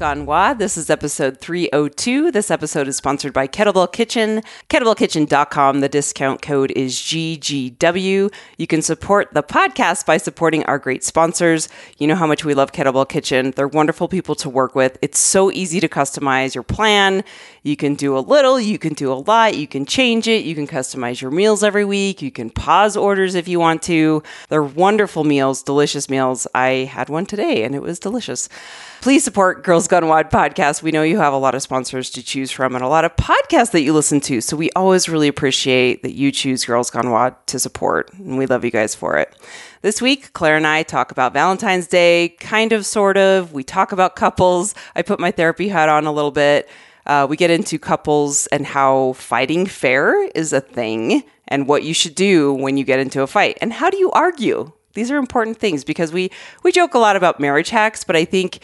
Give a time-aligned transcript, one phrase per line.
[0.00, 0.58] Gone WOD.
[0.58, 2.30] This is episode 302.
[2.30, 4.42] This episode is sponsored by Kettlebell Kitchen.
[4.70, 5.80] KettlebellKitchen.com.
[5.80, 8.32] The discount code is GGW.
[8.56, 11.68] You can support the podcast by supporting our great sponsors.
[11.98, 13.50] You know how much we love Kettlebell Kitchen.
[13.50, 14.96] They're wonderful people to work with.
[15.02, 17.22] It's so easy to customize your plan.
[17.62, 20.54] You can do a little, you can do a lot, you can change it, you
[20.54, 24.22] can customize your meals every week, you can pause orders if you want to.
[24.48, 26.46] They're wonderful meals, delicious meals.
[26.54, 28.48] I had one today and it was delicious.
[29.02, 30.82] Please support Girls Gone WOD podcast.
[30.82, 33.16] We know you have a lot of sponsors to choose from and a lot of
[33.16, 34.40] podcasts that you listen to.
[34.40, 38.12] So we always really appreciate that you choose Girls Gone WOD to support.
[38.14, 39.34] And we love you guys for it.
[39.82, 43.54] This week, Claire and I talk about Valentine's Day, kind of, sort of.
[43.54, 44.74] We talk about couples.
[44.94, 46.68] I put my therapy hat on a little bit.
[47.10, 51.92] Uh, we get into couples and how fighting fair is a thing and what you
[51.92, 53.58] should do when you get into a fight.
[53.60, 54.70] And how do you argue?
[54.94, 56.30] These are important things because we
[56.62, 58.60] we joke a lot about marriage hacks, but I think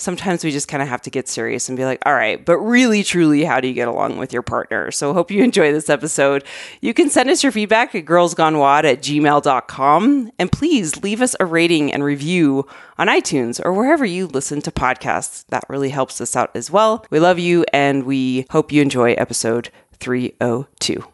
[0.00, 2.58] sometimes we just kind of have to get serious and be like, all right, but
[2.58, 4.90] really, truly, how do you get along with your partner?
[4.90, 6.44] So hope you enjoy this episode.
[6.80, 10.30] You can send us your feedback at girlsgonewod at gmail.com.
[10.38, 12.66] And please leave us a rating and review
[12.98, 15.44] on iTunes or wherever you listen to podcasts.
[15.48, 17.04] That really helps us out as well.
[17.10, 21.04] We love you and we hope you enjoy episode 302.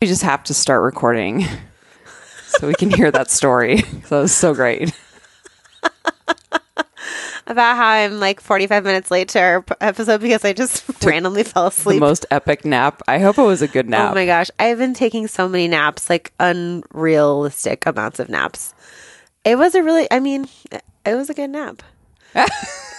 [0.00, 1.44] We just have to start recording
[2.46, 3.82] so we can hear that story.
[4.08, 4.92] That was so great.
[7.50, 11.64] About how I'm like 45 minutes late to our episode because I just randomly fell
[11.64, 12.00] The asleep.
[12.00, 13.02] most epic nap.
[13.08, 14.12] I hope it was a good oh nap.
[14.12, 18.74] Oh my gosh, I've been taking so many naps, like unrealistic amounts of naps.
[19.44, 20.46] It was a really, I mean,
[21.04, 21.82] it was a good nap.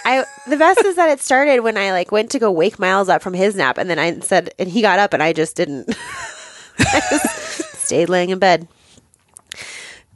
[0.04, 3.08] I the best is that it started when I like went to go wake Miles
[3.08, 5.56] up from his nap, and then I said, and he got up, and I just
[5.56, 5.88] didn't.
[6.78, 8.66] I just stayed laying in bed.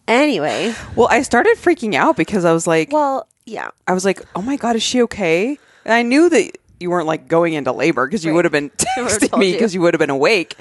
[0.08, 4.22] Anyway, Well, I started freaking out because I was like, well, yeah, I was like,
[4.34, 5.58] oh my God, is she okay?
[5.84, 8.36] And I knew that you weren't like going into labor because you Right.
[8.36, 9.52] would have been would've texting told me you.
[9.54, 10.56] because you would have been awake.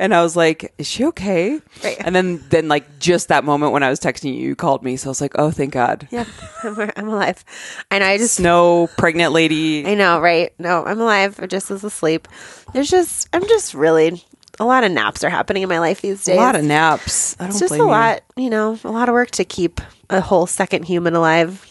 [0.00, 1.60] And I was like, is she okay?
[1.82, 1.96] Right.
[1.98, 4.96] And then, then like just that moment when I was texting you, you called me.
[4.96, 6.06] So I was like, oh, thank God.
[6.12, 6.24] yeah,
[6.62, 7.44] I'm, I'm alive.
[7.90, 9.84] And I just Snow, pregnant lady.
[9.86, 10.52] I know, right?
[10.58, 11.40] No, I'm alive.
[11.42, 12.28] I just was asleep.
[12.72, 14.22] There's just, I'm just really,
[14.60, 16.36] a lot of naps are happening in my life these days.
[16.36, 17.34] a lot of naps.
[17.40, 17.90] I don't It's just blame a you.
[17.90, 19.80] lot, you know, a lot of work to keep
[20.10, 21.64] a whole second human alive.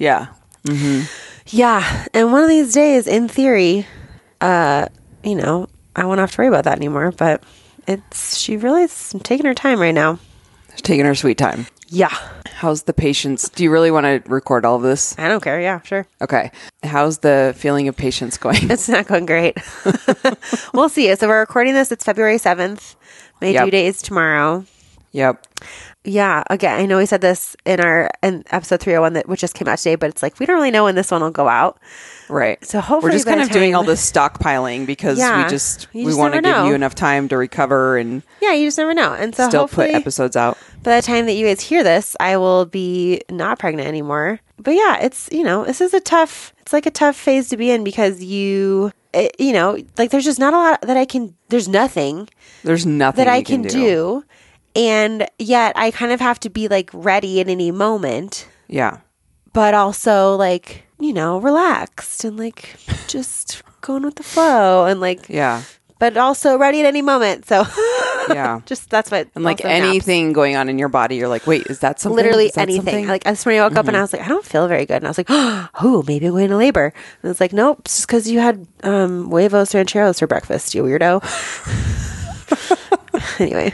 [0.00, 0.28] Yeah.
[1.46, 2.06] Yeah.
[2.14, 3.86] And one of these days, in theory,
[4.40, 4.86] uh,
[5.22, 7.42] you know, I won't have to worry about that anymore, but
[7.86, 10.18] it's, she really is taking her time right now.
[10.72, 11.66] She's taking her sweet time.
[11.88, 12.16] Yeah.
[12.50, 13.48] How's the patience?
[13.48, 15.18] Do you really want to record all of this?
[15.18, 15.60] I don't care.
[15.60, 16.06] Yeah, sure.
[16.22, 16.50] Okay.
[16.82, 18.70] How's the feeling of patience going?
[18.70, 19.58] It's not going great.
[20.72, 21.14] we'll see.
[21.16, 21.90] So we're recording this.
[21.92, 22.94] It's February 7th.
[23.42, 23.64] My Yep.
[23.66, 24.64] due date is tomorrow.
[25.12, 25.46] Yep.
[26.04, 29.54] Yeah, again, I know we said this in our in episode 301 that which just
[29.54, 31.48] came out today, but it's like we don't really know when this one will go
[31.48, 31.78] out.
[32.30, 32.64] Right.
[32.64, 35.44] So hopefully we're just kind of doing all this stockpiling because Yeah.
[35.44, 38.66] we just we just want to give you enough time to recover and Yeah, you
[38.66, 39.12] just never know.
[39.12, 40.56] And so still put episodes out.
[40.82, 44.40] by the time that you guys hear this, I will be not pregnant anymore.
[44.58, 47.56] But yeah, it's you know, this is a tough it's like a tough phase to
[47.58, 51.04] be in because you it, you know, like there's just not a lot that I
[51.04, 52.28] can there's nothing
[52.62, 54.24] There's nothing that I can, do.
[54.76, 58.46] And yet I kind of have to be like ready at any moment.
[58.68, 58.98] Yeah.
[59.52, 62.76] but also like you know relaxed and like
[63.08, 65.62] just going with the flow and like Yeah.
[65.98, 67.64] but also ready at any moment so
[68.30, 68.60] Yeah.
[68.66, 69.88] just that's what And like also naps.
[69.88, 72.14] anything going on in your body, you're like, wait, is that something?
[72.16, 73.02] literally that anything something?
[73.04, 73.10] Mm-hmm.
[73.10, 74.98] like this morning I woke up and I was like I don't feel very good
[75.02, 76.92] and I was like oh maybe I'm going to labor
[77.24, 80.84] and it's like nope it's just because you had um huevos rancheros for breakfast you
[80.84, 81.18] weirdo
[83.40, 83.72] anyway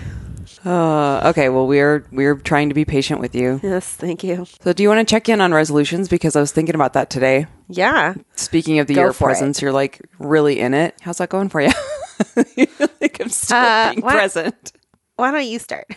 [0.67, 1.49] Uh, okay.
[1.49, 3.61] Well, we're we're trying to be patient with you.
[3.63, 6.09] yes thank you So, do you want to check in on resolutions?
[6.09, 7.47] Because I was thinking about that today.
[7.69, 9.35] yeah Speaking of the Go year of for it.
[9.35, 10.97] presence, you're like really in it.
[11.03, 11.71] How's that going for you?
[12.57, 14.13] you feel like I'm still Uh, being what?
[14.15, 14.73] present.
[15.15, 15.87] why don't you start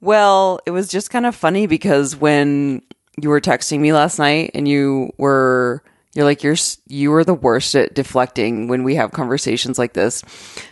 [0.00, 2.82] Well, it was just kind of funny because when
[3.20, 5.82] you were texting me last night and you were
[6.16, 6.56] you're like you're
[6.88, 10.22] you are the worst at deflecting when we have conversations like this.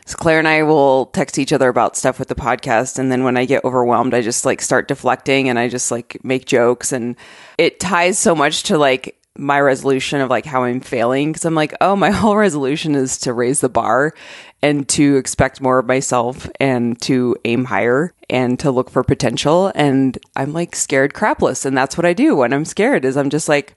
[0.06, 3.24] So Claire and I will text each other about stuff with the podcast and then
[3.24, 6.92] when I get overwhelmed I just like start deflecting and I just like make jokes
[6.92, 7.16] and
[7.58, 11.54] it ties so much to like my resolution of like how I'm failing because I'm
[11.54, 14.14] like, oh, my whole resolution is to raise the bar
[14.62, 19.72] and to expect more of myself and to aim higher and to look for potential.
[19.74, 21.66] And I'm like scared crapless.
[21.66, 23.76] And that's what I do when I'm scared is I'm just like,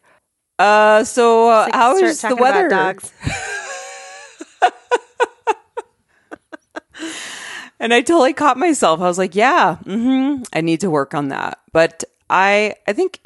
[0.59, 2.67] uh, so uh, Like, how is the weather?
[2.69, 3.11] dogs
[7.79, 9.01] And I totally caught myself.
[9.01, 11.59] I was like, yeah, hmm I need to work on that.
[11.71, 13.19] But I I think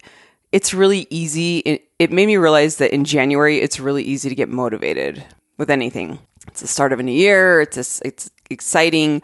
[0.52, 1.60] it's really easy.
[1.60, 5.24] It, it made me realize that in January it's really easy to get motivated
[5.58, 6.20] with anything.
[6.48, 7.62] It's the start of a new year.
[7.62, 9.22] It's a, it's exciting,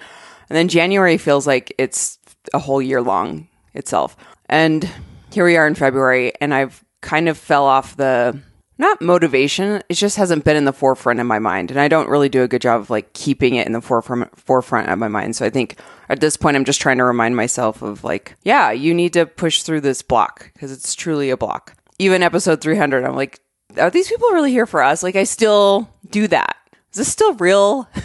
[0.49, 2.17] and then January feels like it's
[2.53, 4.15] a whole year long itself.
[4.47, 4.89] And
[5.33, 8.39] here we are in February, and I've kind of fell off the
[8.77, 9.81] not motivation.
[9.89, 12.43] It just hasn't been in the forefront of my mind, and I don't really do
[12.43, 15.35] a good job of like keeping it in the forefront forefront of my mind.
[15.35, 15.79] So I think
[16.09, 19.25] at this point, I'm just trying to remind myself of like, yeah, you need to
[19.25, 21.75] push through this block because it's truly a block.
[21.99, 23.39] Even episode 300, I'm like,
[23.77, 25.01] are these people really here for us?
[25.01, 26.55] Like, I still do that.
[26.91, 27.89] Is this still real?
[27.95, 28.03] and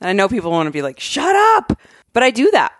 [0.08, 1.78] I know people want to be like, shut up,
[2.14, 2.72] but I do that.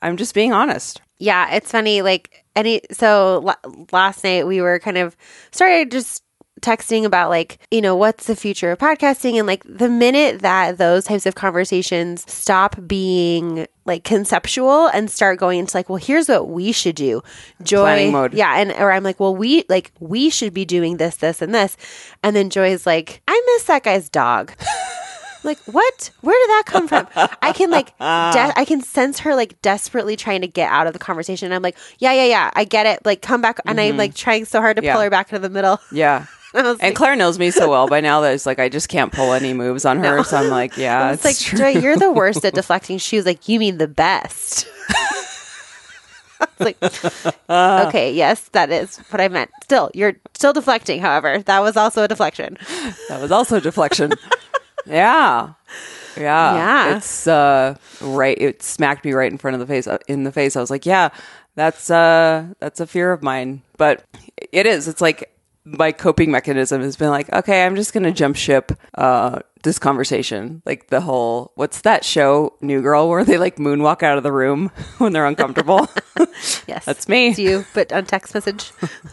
[0.00, 1.02] I'm just being honest.
[1.18, 2.02] Yeah, it's funny.
[2.02, 3.54] Like any, so
[3.92, 5.16] last night we were kind of
[5.50, 6.22] started just
[6.60, 9.38] texting about like, you know, what's the future of podcasting?
[9.38, 15.38] And like the minute that those types of conversations stop being like conceptual and start
[15.38, 17.22] going into like, well, here's what we should do.
[17.62, 18.28] Joy.
[18.32, 18.58] Yeah.
[18.58, 21.76] And or I'm like, well, we like we should be doing this, this, and this.
[22.22, 24.52] And then joy is like, I miss that guy's dog.
[25.44, 27.06] like what where did that come from
[27.42, 30.92] i can like de- i can sense her like desperately trying to get out of
[30.92, 33.80] the conversation and i'm like yeah yeah yeah i get it like come back and
[33.80, 34.94] i'm like trying so hard to Yeah.
[34.94, 36.26] pull her back into the middle Yeah.
[36.54, 39.12] And like, Claire knows me so well by now that it's like I just can't
[39.12, 40.24] pull any moves on her.
[40.24, 41.58] So I'm like, yeah, it's like it's true.
[41.58, 42.96] Joy, you're the worst at deflecting.
[42.96, 44.66] She was like, you mean the best.
[46.60, 46.76] Like,
[47.48, 47.84] Uh.
[47.88, 49.50] okay, yes, that is what I meant.
[49.64, 51.00] Still, you're still deflecting.
[51.00, 52.56] However, that was also a deflection.
[53.08, 54.12] That was also a deflection.
[54.88, 55.52] Yeah.
[56.16, 56.54] Yeah.
[56.54, 56.96] Yeah.
[56.96, 60.32] It's uh right it smacked me right in front of the face uh, in the
[60.32, 60.56] face.
[60.56, 61.10] I was like, yeah,
[61.54, 63.62] that's uh that's a fear of mine.
[63.76, 64.04] But
[64.52, 64.88] it is.
[64.88, 65.32] It's like
[65.64, 69.78] my coping mechanism has been like, okay, I'm just going to jump ship uh this
[69.78, 70.62] conversation.
[70.64, 74.32] Like the whole what's that show New Girl where they like moonwalk out of the
[74.32, 75.88] room when they're uncomfortable?
[76.66, 77.28] Yes, That's me.
[77.28, 78.72] It's you, but on text message.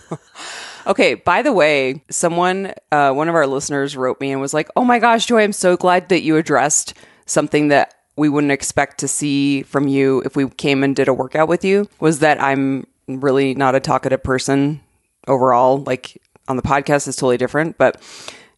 [0.87, 4.69] Okay, by the way, someone, uh, one of our listeners wrote me and was like,
[4.75, 6.93] Oh my gosh, Joy, I'm so glad that you addressed
[7.25, 11.13] something that we wouldn't expect to see from you if we came and did a
[11.13, 11.89] workout with you.
[11.99, 14.81] Was that I'm really not a talkative person
[15.27, 15.79] overall.
[15.83, 18.01] Like on the podcast is totally different, but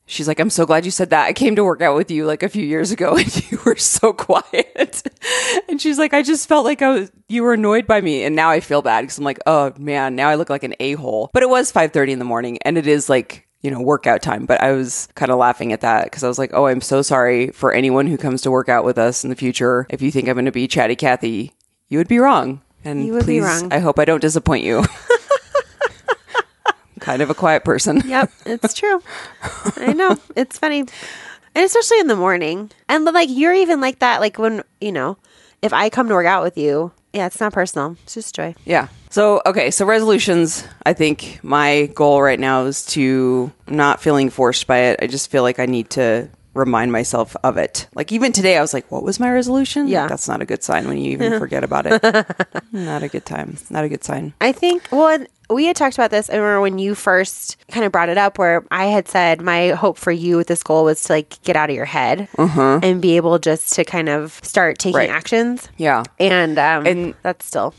[0.08, 1.26] she's like, I'm so glad you said that.
[1.26, 3.76] I came to work out with you like a few years ago and you were
[3.76, 5.04] so quiet.
[5.70, 8.24] and she's like, I just felt like I was, you were annoyed by me.
[8.24, 10.74] And now I feel bad because I'm like, oh man, now I look like an
[10.80, 11.30] a-hole.
[11.34, 14.46] But it was 5.30 in the morning and it is like, you know, workout time.
[14.46, 17.02] But I was kind of laughing at that because I was like, oh, I'm so
[17.02, 19.86] sorry for anyone who comes to work out with us in the future.
[19.90, 21.54] If you think I'm going to be chatty Cathy,
[21.90, 22.62] you would be wrong.
[22.86, 23.74] And would be please, wrong.
[23.74, 24.84] I hope I don't disappoint you.
[27.08, 28.02] kind of a quiet person.
[28.08, 29.02] Yep, it's true.
[29.78, 30.18] I know.
[30.36, 30.80] It's funny.
[30.80, 32.70] And especially in the morning.
[32.90, 35.18] And like you're even like that like when, you know,
[35.62, 37.96] if I come to work out with you, yeah, it's not personal.
[38.04, 38.56] It's just joy.
[38.66, 38.90] Yeah.
[39.10, 39.72] So, okay.
[39.72, 40.68] So, resolutions.
[40.86, 45.00] I think my goal right now is to not feeling forced by it.
[45.02, 47.88] I just feel like I need to remind myself of it.
[47.96, 49.88] Like, even today, I was like, what was my resolution?
[49.88, 50.08] Yeah.
[50.08, 52.04] That's not a good sign when you even forget about it.
[52.72, 53.58] not a good time.
[53.70, 54.34] Not a good sign.
[54.42, 56.30] I think, well, we had talked about this.
[56.30, 59.70] I remember when you first kind of brought it up, where I had said my
[59.70, 63.02] hope for you with this goal was to like get out of your head and
[63.02, 65.10] be able just to kind of start taking Right.
[65.10, 65.70] actions.
[65.78, 66.04] Yeah.
[66.20, 67.74] And, um, And- that's still,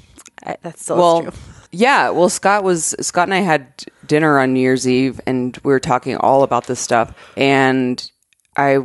[0.63, 1.33] that's still well, true.
[1.73, 2.11] yeah.
[2.11, 3.67] Well, Scott was Scott and I had
[4.07, 7.13] dinner on New Year's Eve, and we were talking all about this stuff.
[7.37, 8.11] And
[8.57, 8.79] I,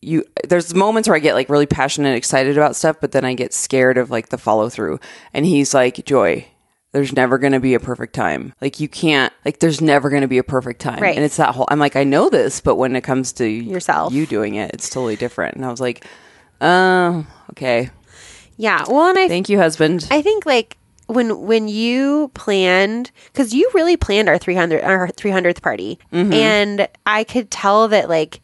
[0.00, 3.24] you, there's moments where I get like really passionate and excited about stuff, but then
[3.24, 5.00] I get scared of like the follow through.
[5.34, 6.46] And he's like, Joy.
[6.92, 8.52] There's never going to be a perfect time.
[8.60, 11.00] Like you can't, like there's never going to be a perfect time.
[11.00, 11.14] Right.
[11.14, 14.12] And it's that whole, I'm like, I know this, but when it comes to Yourself.
[14.12, 15.54] you doing it, it's totally different.
[15.54, 16.04] And I was like,
[16.60, 17.90] oh, okay.
[18.56, 18.84] Yeah.
[18.88, 20.08] Well, and I Thank you, husband.
[20.10, 25.60] I think like when when you planned because you really planned our 300 our 300th
[25.60, 26.32] party mm-hmm.
[26.32, 28.40] and I could tell that like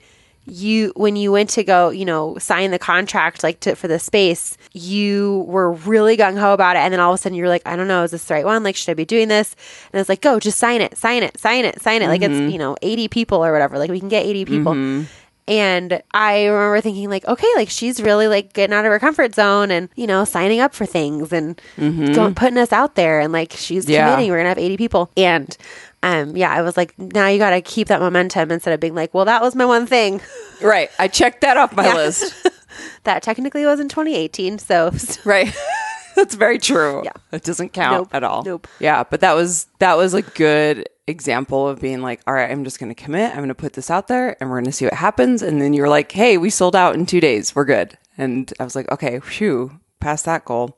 [0.46, 3.98] you when you went to go you know sign the contract like to for the
[3.98, 6.80] space you were really gung-ho about it.
[6.80, 8.44] And then all of a sudden you're like i don't know is this the right
[8.44, 8.62] one?
[8.62, 9.56] Like should i be doing this?
[9.92, 12.08] And it's like go just sign it sign it sign it sign it.
[12.08, 12.50] Like it's mm-hmm.
[12.50, 13.78] you know 80 people or whatever.
[13.78, 15.04] Like we can get 80 people mm-hmm.
[15.48, 19.34] And I remember thinking like, okay, like she's really like getting out of her comfort
[19.34, 23.20] zone and, you know, signing up for things and going, putting us out there.
[23.20, 24.04] And like, she's Yeah.
[24.08, 25.10] committing, we're going to have 80 people.
[25.16, 25.56] And,
[26.02, 28.94] um, yeah, I was like, now you got to keep that momentum instead of being
[28.94, 30.20] like, well, that was my one thing
[30.62, 30.90] right.
[30.98, 31.94] I checked that off my Yeah.
[31.94, 32.34] list.
[33.04, 34.58] that technically was in 2018.
[34.58, 34.90] So
[35.24, 35.54] Right.
[36.16, 37.02] That's very true.
[37.04, 37.12] Yeah.
[37.32, 38.08] It doesn't count Nope.
[38.14, 38.42] at all.
[38.42, 38.66] Nope.
[38.80, 42.64] Yeah, but that was that was a good example of being like, all right, I'm
[42.64, 43.30] just going to commit.
[43.30, 45.60] I'm going to put this out there and we're going to see what happens and
[45.62, 47.54] then you're like, "Hey, we sold out in 2 days.
[47.54, 50.76] We're good." And I was like, "Okay, phew, past that goal."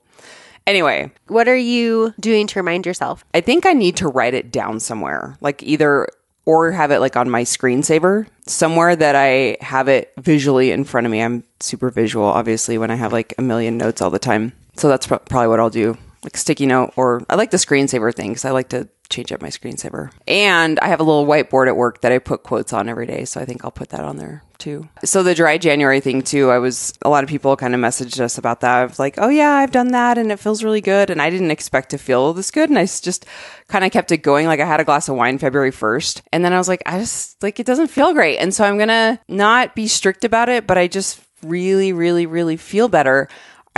[0.66, 3.24] Anyway, What are you doing to remind yourself?
[3.32, 6.08] I think I need to write it down somewhere, like either
[6.44, 11.06] or have it like on my screensaver somewhere that I have it visually in front
[11.06, 11.22] of me.
[11.22, 14.52] I'm super visual, obviously, when I have like a million notes all the time.
[14.78, 18.14] So that's pro- probably what I'll do, like sticky note, or I like the screensaver
[18.14, 20.12] thing because I like to change up my screensaver.
[20.26, 23.24] And I have a little whiteboard at work that I put quotes on every day,
[23.24, 24.88] so I think I'll put that on there too.
[25.04, 28.20] So the dry January thing too, I was a lot of people kind of messaged
[28.20, 28.76] us about that.
[28.76, 31.30] I was like, "Oh yeah, I've done that and it feels really good." And I
[31.30, 33.26] didn't expect to feel this good, and I just
[33.68, 34.46] kind of kept it going.
[34.46, 36.98] Like I had a glass of wine February 1st, and then I was like, I
[36.98, 38.38] just like it doesn't feel great.
[38.38, 42.26] And so I'm going to not be strict about it, but I just really really
[42.26, 43.28] really feel better.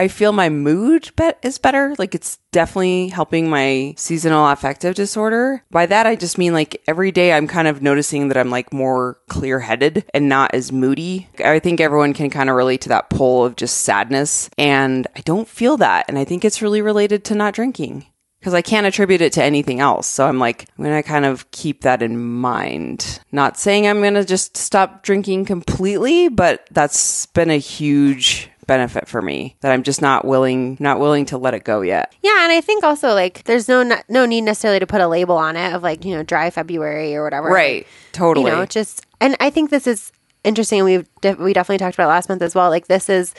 [0.00, 1.94] I feel my mood bet is better.
[1.98, 5.62] Like it's definitely helping my seasonal affective disorder.
[5.70, 8.72] By that, I just mean like every day I'm kind of noticing that I'm like
[8.72, 11.28] more clear headed and not as moody.
[11.44, 14.48] I think everyone can kind of relate to that pull of just sadness.
[14.56, 16.06] And I don't feel that.
[16.08, 18.06] And I think it's really related to not drinking
[18.38, 20.06] because I can't attribute it to anything else.
[20.06, 23.20] So I'm like, I'm going to kind of keep that in mind.
[23.32, 29.08] Not saying I'm going to just stop drinking completely, but that's been a huge benefit
[29.08, 32.14] for me that I'm just not willing not willing to let it go yet.
[32.22, 35.34] Yeah, and I think also like there's no no need necessarily to put a label
[35.34, 37.48] on it of like you know dry February or whatever.
[37.48, 37.84] Right.
[38.12, 38.48] Totally.
[38.48, 40.12] You know, just and I think this is
[40.44, 40.84] interesting.
[40.84, 42.70] We've de- we definitely talked about it last month as well.
[42.70, 43.34] Like this is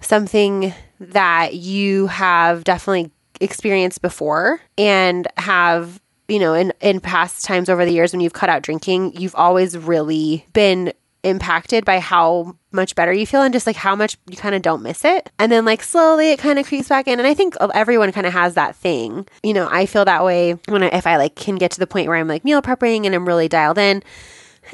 [0.00, 7.68] something that you have definitely experienced before and have you know in in past times
[7.68, 10.92] over the years when you've cut out drinking you've always really been
[11.24, 14.62] impacted by how much better you feel and just like how much you kind of
[14.62, 15.30] don't miss it.
[15.38, 17.18] And then like slowly it kind of creeps back in.
[17.18, 19.26] And i think everyone kind of has that thing.
[19.42, 21.86] You know i feel that way when I, if i like can get to the
[21.86, 24.02] point where i'm like meal prepping and i'm really dialed in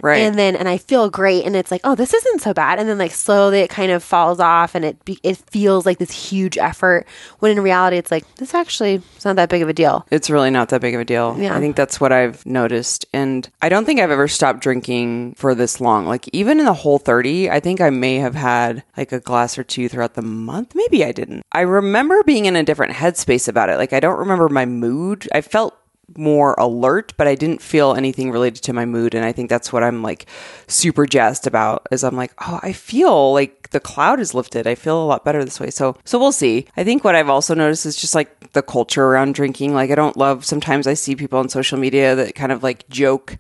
[0.03, 0.19] right.
[0.21, 2.89] and then and I feel great and it's like oh this isn't so bad and
[2.89, 6.11] then like slowly it kind of falls off and it be, it feels like this
[6.11, 7.07] huge effort
[7.39, 10.31] when in reality it's like this actually is not that big of a deal It's
[10.31, 11.37] really not that big of a deal.
[11.39, 11.57] Yeah.
[11.57, 13.07] I think that's what I've noticed.
[13.13, 16.07] And I don't think I've ever stopped drinking for this long.
[16.07, 19.59] Like, even in the whole 30, I think I may have had like a glass
[19.59, 20.75] or two throughout the month.
[20.75, 21.45] Maybe I didn't.
[21.53, 23.77] I remember being in a different headspace about it.
[23.77, 25.29] Like, I don't remember my mood.
[25.33, 25.77] I felt
[26.17, 29.15] more alert, but I didn't feel anything related to my mood.
[29.15, 30.27] And I think that's what I'm like
[30.67, 34.67] super jazzed about is I'm like, oh, I feel like the cloud is lifted.
[34.67, 35.71] I feel a lot better this way.
[35.71, 36.67] So, so we'll see.
[36.77, 39.75] I think what I've also noticed is just like the culture around drinking.
[39.75, 42.89] Like, I don't love, sometimes I see people on social media that kind of like
[42.89, 43.39] joke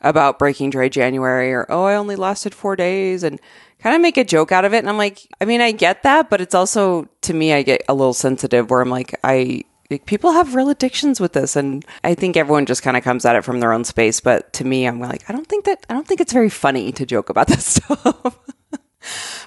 [0.00, 3.40] about breaking dry January or, oh, I only lasted four days and
[3.80, 4.78] kind of make a joke out of it.
[4.78, 7.82] And I'm like, I mean, I get that, but it's also, to me, I get
[7.88, 9.64] a little sensitive where I'm like, I,
[9.98, 13.36] people have real addictions with this and i think everyone just kind of comes at
[13.36, 15.94] it from their own space but to me i'm like i don't think that i
[15.94, 18.38] don't think it's very funny to joke about this stuff.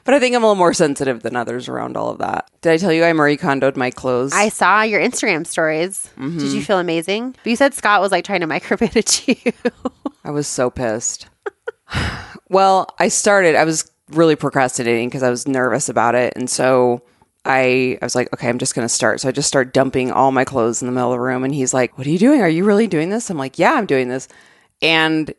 [0.04, 2.50] But i think i'm a little more sensitive than others around all of that.
[2.62, 4.34] Did i tell you i marie kondoed my clothes?
[4.34, 6.10] I saw your Instagram stories.
[6.18, 6.60] Did you mm-hmm.
[6.60, 7.32] feel amazing?
[7.44, 9.54] But you said Scott was like trying to micromanage you.
[10.24, 11.28] I was so pissed.
[12.50, 16.34] well, I started, I was really procrastinating because I was nervous about it.
[16.36, 17.02] And so
[17.46, 19.22] I, I was like, okay, I'm just going to start.
[19.22, 21.44] So I just start dumping all my clothes in the middle of the room.
[21.44, 22.42] And he's like, what are you doing?
[22.42, 23.30] Are you really doing this?
[23.30, 24.28] I'm like, yeah, I'm doing this.
[24.82, 25.34] And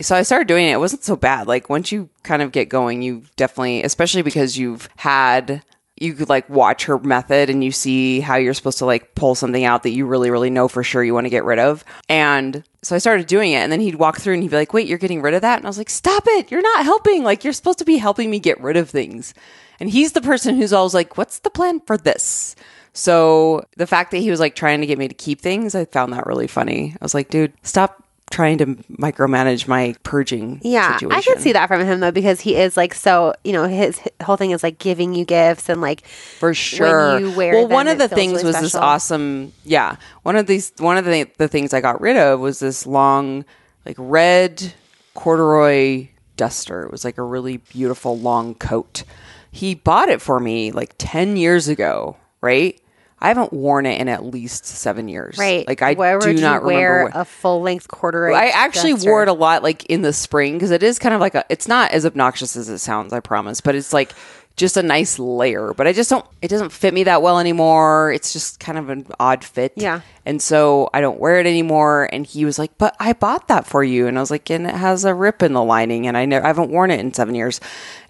[0.00, 0.72] so I started doing it.
[0.72, 1.48] It wasn't so bad.
[1.48, 5.62] Like once you kind of get going, you definitely, especially because you've had,
[6.00, 9.34] you could like watch her method and you see how you're supposed to like pull
[9.34, 11.84] something out that you really, really know for sure you want to get rid of.
[12.08, 13.56] And so I started doing it.
[13.56, 15.58] And then he'd walk through and he'd be like, wait, you're getting rid of that?
[15.58, 16.50] And I was like, stop it.
[16.50, 17.24] You're not helping.
[17.24, 19.34] Like you're supposed to be helping me get rid of things.
[19.80, 22.56] And he's the person who's always like, what's the plan for this?
[22.92, 25.84] So the fact that he was like trying to get me to keep things, I
[25.84, 26.96] found that really funny.
[27.00, 31.18] I was like, dude, stop trying to micromanage my purging Yeah, situation.
[31.18, 33.34] I could see that from him though because he is like so.
[33.44, 37.18] You know, his, his whole thing is like giving you gifts and like for sure.
[37.18, 39.52] you wear well, them, one of the things really was this awesome.
[39.64, 42.86] Yeah, one of these one of the the things I got rid of was this
[42.86, 43.44] long,
[43.84, 44.72] like red
[45.14, 46.84] corduroy duster.
[46.84, 49.04] It was like a really beautiful long coat.
[49.50, 52.80] He bought it for me like ten years ago, right?
[53.20, 55.36] I haven't worn it in at least seven years.
[55.38, 55.66] right.
[55.66, 57.18] Like I Where do not wear remember.
[57.20, 58.32] A full length corduroy.
[58.32, 59.10] I actually duster?
[59.10, 61.44] wore it a lot like in the spring because it is kind of like a
[61.48, 64.12] it's not as obnoxious as it sounds, I promise, but it's like
[64.56, 65.72] just a nice layer.
[65.74, 68.12] But I just don't it doesn't fit me that well anymore.
[68.12, 69.72] It's just kind of an odd fit.
[69.76, 70.00] Yeah.
[70.24, 72.08] And so I don't wear it anymore.
[72.12, 74.06] And he was like, But I bought that for you.
[74.06, 76.44] And I was like, and it has a rip in the lining and I never
[76.44, 77.60] I haven't worn it in seven years.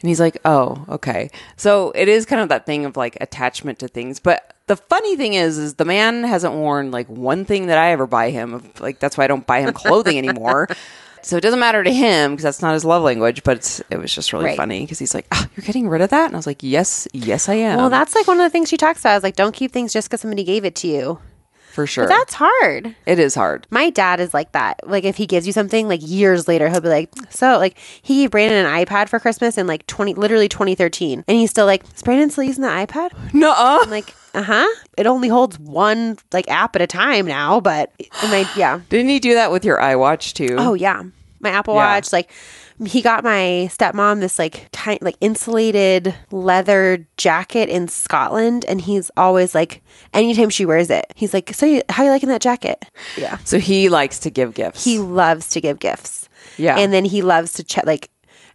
[0.00, 1.30] And he's like, Oh, okay.
[1.56, 4.18] So it is kind of that thing of like attachment to things.
[4.20, 7.90] But the funny thing is, is the man hasn't worn like one thing that I
[7.90, 8.70] ever buy him.
[8.78, 10.68] Like that's why I don't buy him clothing anymore.
[11.20, 13.98] So it doesn't matter to him because that's not his love language, but it's, it
[13.98, 14.56] was just really Right.
[14.56, 16.26] funny because he's like, oh, you're getting rid of that?
[16.26, 17.76] And I was like, yes, yes, I am.
[17.76, 19.92] Well, that's like one of the things she talks about is like, don't keep things
[19.92, 21.18] just because somebody gave it to you.
[21.72, 22.04] for sure.
[22.04, 22.94] But that's hard.
[23.04, 23.66] it is hard.
[23.70, 24.80] My dad is like that.
[24.86, 28.22] Like if he gives you something, like years later, he'll be like, "So, like he
[28.22, 31.82] gave Brandon an iPad for Christmas in like twenty, literally 2013, and he's still like,
[31.94, 34.66] is Brandon still using the iPad?" No, I'm like, "Uh huh."
[34.96, 37.92] It only holds one like app at a time now, but
[38.22, 38.80] and I yeah.
[38.88, 40.56] didn't he do that with your iWatch too?
[40.58, 41.02] Oh yeah,
[41.40, 41.94] my Apple Yeah.
[41.94, 42.12] Watch.
[42.12, 42.30] Like
[42.86, 49.10] he got my stepmom this like tiny, like insulated leather jacket in Scotland, and he's
[49.16, 49.82] always like,
[50.14, 52.84] anytime she wears it, he's like, "So you, how you liking that jacket?"
[53.16, 53.38] Yeah.
[53.44, 54.84] So he likes to give gifts.
[54.84, 56.28] he loves to give gifts.
[56.56, 56.76] Yeah.
[56.78, 58.10] and then he loves to check like,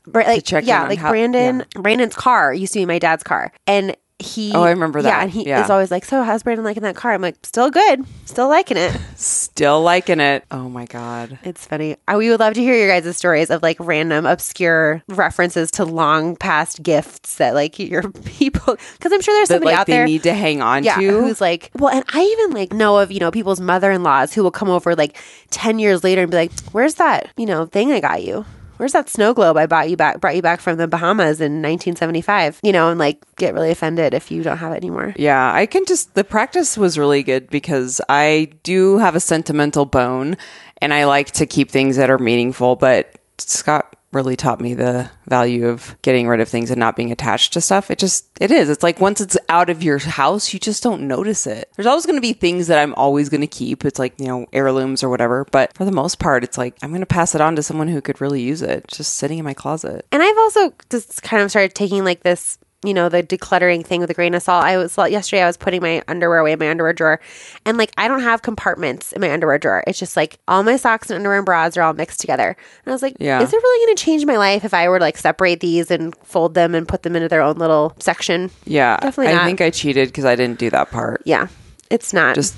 [0.08, 1.64] Bra- like check yeah, like how- Brandon.
[1.76, 4.52] Brandon's car used to be my dad's car, and he.
[4.54, 5.08] Oh, I remember that.
[5.10, 5.64] Yeah, and he Yeah.
[5.64, 8.78] is always like, "So how's Brandon liking that car?" I'm like, "Still good, still liking
[8.78, 10.44] it." Still liking it.
[10.52, 11.38] Oh my God.
[11.44, 11.96] It's funny.
[12.08, 15.86] I, we would love to hear your guys' stories of like random obscure references to
[15.86, 18.76] long past gifts that like your people.
[18.94, 20.06] Because I'm sure there's That somebody like out they there.
[20.06, 21.08] need to hang on yeah, to.
[21.08, 24.34] who's like, well, and I even like know of, you know, people's mother in laws
[24.34, 25.18] who will come over like
[25.52, 28.46] 10 years later and be like, where's that, you know, thing I got you?
[28.78, 31.62] Where's that snow globe I bought you back, brought you back from the Bahamas in
[31.62, 32.60] 1975?
[32.64, 35.14] You know, and like get really offended if you don't have it anymore.
[35.18, 39.86] Yeah, I can just the practice was really good because I do have a sentimental
[39.86, 40.38] bone
[40.82, 45.10] and I like to keep things that are meaningful, but Scott really taught me the
[45.28, 47.92] value of getting rid of things and not being attached to stuff.
[47.92, 48.70] It just it is.
[48.70, 51.70] It's like once it's out of your house, you just don't notice it.
[51.76, 53.86] There's always going to be things that I'm always going to keep.
[53.86, 56.90] It's like, you know, heirlooms or whatever, but for the most part, it's like I'm
[56.90, 58.88] going to pass it on to someone who could really use it.
[58.88, 60.06] Just sitting in my closet.
[60.12, 64.02] And I've also just kind of started taking like this, you know, the decluttering thing
[64.02, 64.64] with a grain of salt.
[64.66, 67.20] I was yesterday, I was putting my underwear away in my underwear drawer,
[67.66, 69.84] and like I don't have compartments in my underwear drawer.
[69.88, 72.48] It's just like all my socks and underwear and bras are all mixed together.
[72.50, 73.42] And I was like, Yeah.
[73.42, 75.90] is it really going to change my life if I were to like separate these
[75.92, 78.52] and fold them and put them into their own little section?
[78.66, 78.98] Yeah.
[78.98, 81.22] Definitely I think I cheated because I didn't do that part.
[81.26, 81.48] Yeah,
[81.90, 82.36] it's not.
[82.36, 82.56] Just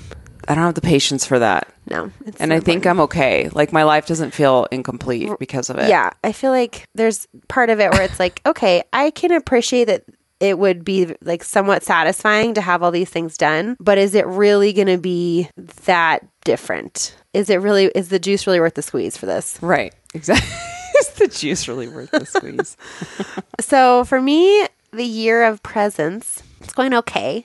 [0.48, 1.72] I don't have the patience for that.
[1.90, 2.12] no.
[2.24, 3.48] It's And I think I'm okay.
[3.48, 5.88] Like my life doesn't feel incomplete because of it.
[5.88, 9.86] Yeah, I feel like there's part of it where it's like, okay, I can appreciate
[9.86, 10.04] that
[10.40, 14.26] it would be like somewhat satisfying to have all these things done, but is it
[14.26, 15.48] really going to be
[15.84, 17.16] that different?
[17.32, 19.58] Is it really is the juice really worth the squeeze for this?
[19.62, 19.94] Right.
[20.14, 20.48] Exactly.
[20.98, 22.76] Is the juice really worth the squeeze?
[23.60, 27.44] So for me, the year of presents, it's going okay.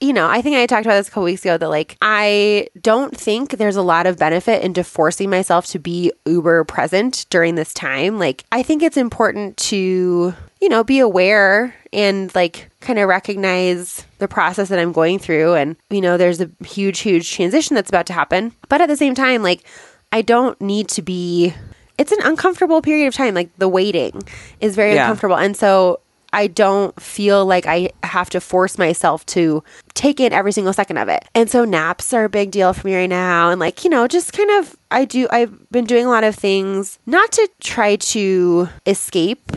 [0.00, 2.68] You know, I think I talked about this a couple weeks ago that like I
[2.80, 7.54] don't think there's a lot of benefit into forcing myself to be uber present during
[7.54, 8.18] this time.
[8.18, 10.34] Like I think it's important to,
[10.66, 15.54] you know, be aware and like kind of recognize the process that I'm going through
[15.54, 18.52] and you know, there's a huge huge transition that's about to happen.
[18.68, 19.62] But at the same time, like
[20.10, 21.54] I don't need to be
[21.98, 23.32] it's an uncomfortable period of time.
[23.34, 24.20] Like the waiting
[24.60, 25.04] is very Yeah.
[25.04, 25.36] uncomfortable.
[25.36, 26.00] And so
[26.32, 29.62] I don't feel like I have to force myself to
[29.94, 31.24] take in every single second of it.
[31.32, 33.50] And so naps are a big deal for me right now.
[33.50, 36.34] And like, you know, just kind of, I do, I've been doing a lot of
[36.34, 39.52] things not to try to escape,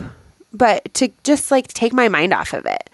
[0.52, 2.90] but to just like take my mind off of it.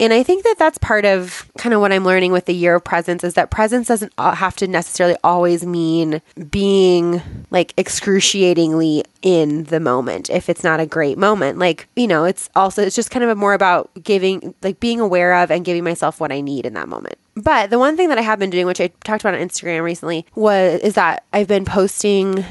[0.00, 2.74] And I think that that's part of kind of what I'm learning with the year
[2.74, 9.64] of presence is that presence doesn't have to necessarily always mean being like excruciatingly in
[9.64, 11.58] the moment if it's not a great moment.
[11.58, 15.34] Like, you know, it's also, it's just kind of more about giving, like being aware
[15.34, 17.14] of and giving myself what I need in that moment.
[17.36, 19.84] But the one thing that I have been doing, which I talked about on Instagram
[19.84, 22.44] recently, was, is that I've been posting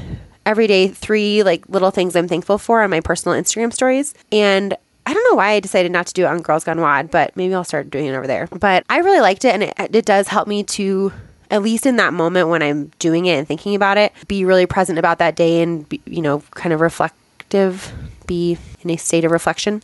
[0.44, 4.14] every day three like little things I'm thankful for on my personal Instagram stories.
[4.30, 7.10] And I don't know why I decided not to do it on Girls Gone WOD,
[7.10, 8.46] but maybe I'll start doing it over there.
[8.46, 11.12] But I really liked it, and it, it does help me to,
[11.50, 14.66] at least in that moment when I'm doing it and thinking about it, be really
[14.66, 17.92] present about that day and, be, you know, kind of reflective,
[18.28, 19.82] be in a state of reflection.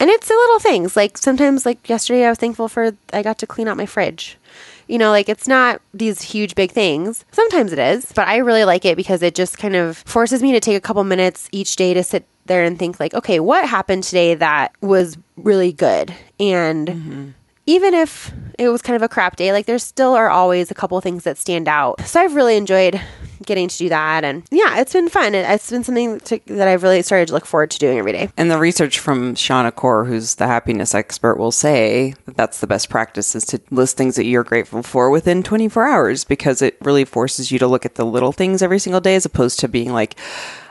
[0.00, 0.96] And it's the little things.
[0.96, 4.38] Like sometimes, like yesterday, I was thankful for I got to clean out my fridge.
[4.86, 7.24] You know, like it's not these huge big things.
[7.32, 10.52] Sometimes it is, but I really like it because it just kind of forces me
[10.52, 13.68] to take a couple minutes each day to sit there and think like, okay, what
[13.68, 16.14] happened today that was really good?
[16.38, 17.28] And mm-hmm.
[17.66, 20.74] Even if it was kind of a crap day, like there still are always a
[20.74, 22.00] couple things that stand out.
[22.06, 23.00] So I've really enjoyed
[23.44, 24.24] getting to do that.
[24.24, 25.34] And yeah, it's been fun.
[25.34, 28.12] It, it's been something to, that I've really started to look forward to doing every
[28.12, 28.30] day.
[28.36, 32.66] And the research from Shawn Achor, who's the happiness expert, will say that that's the
[32.66, 36.76] best practice is to list things that you're grateful for within 24 hours because it
[36.80, 39.68] really forces you to look at the little things every single day as opposed to
[39.68, 40.16] being like,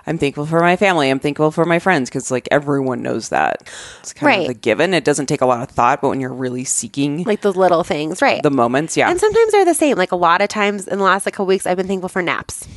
[0.08, 1.10] I'm thankful for my family.
[1.10, 3.64] I'm thankful for my friends because like everyone knows that.
[4.02, 4.42] It's kind Right.
[4.42, 4.94] of the given.
[4.94, 7.84] It doesn't take a lot of thought, but when you're really seeking Like the little
[7.84, 8.42] things, right?
[8.44, 9.10] the moments, yeah.
[9.10, 9.98] And sometimes they're the same.
[9.98, 12.22] Like a lot of times in the last like couple weeks, I've been thankful for
[12.22, 12.68] naps.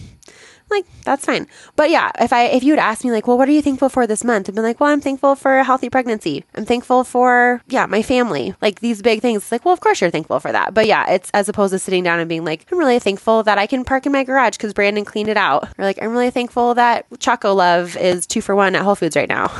[0.70, 1.46] Like that's fine.
[1.76, 3.88] But yeah, if I if you would ask me like, well, what are you thankful
[3.88, 4.48] for this month?
[4.48, 6.44] I'd be like, well, I'm thankful for a healthy pregnancy.
[6.54, 8.54] I'm thankful for yeah, my family.
[8.60, 9.42] Like these big things.
[9.42, 10.74] It's like, well, of course you're thankful for that.
[10.74, 13.58] But yeah, it's as opposed to sitting down and being like, I'm really thankful that
[13.58, 15.68] I can park in my garage because Brandon cleaned it out.
[15.78, 19.28] Or like, I'm really thankful that Chocolove is two for one at Whole Foods right
[19.28, 19.50] now.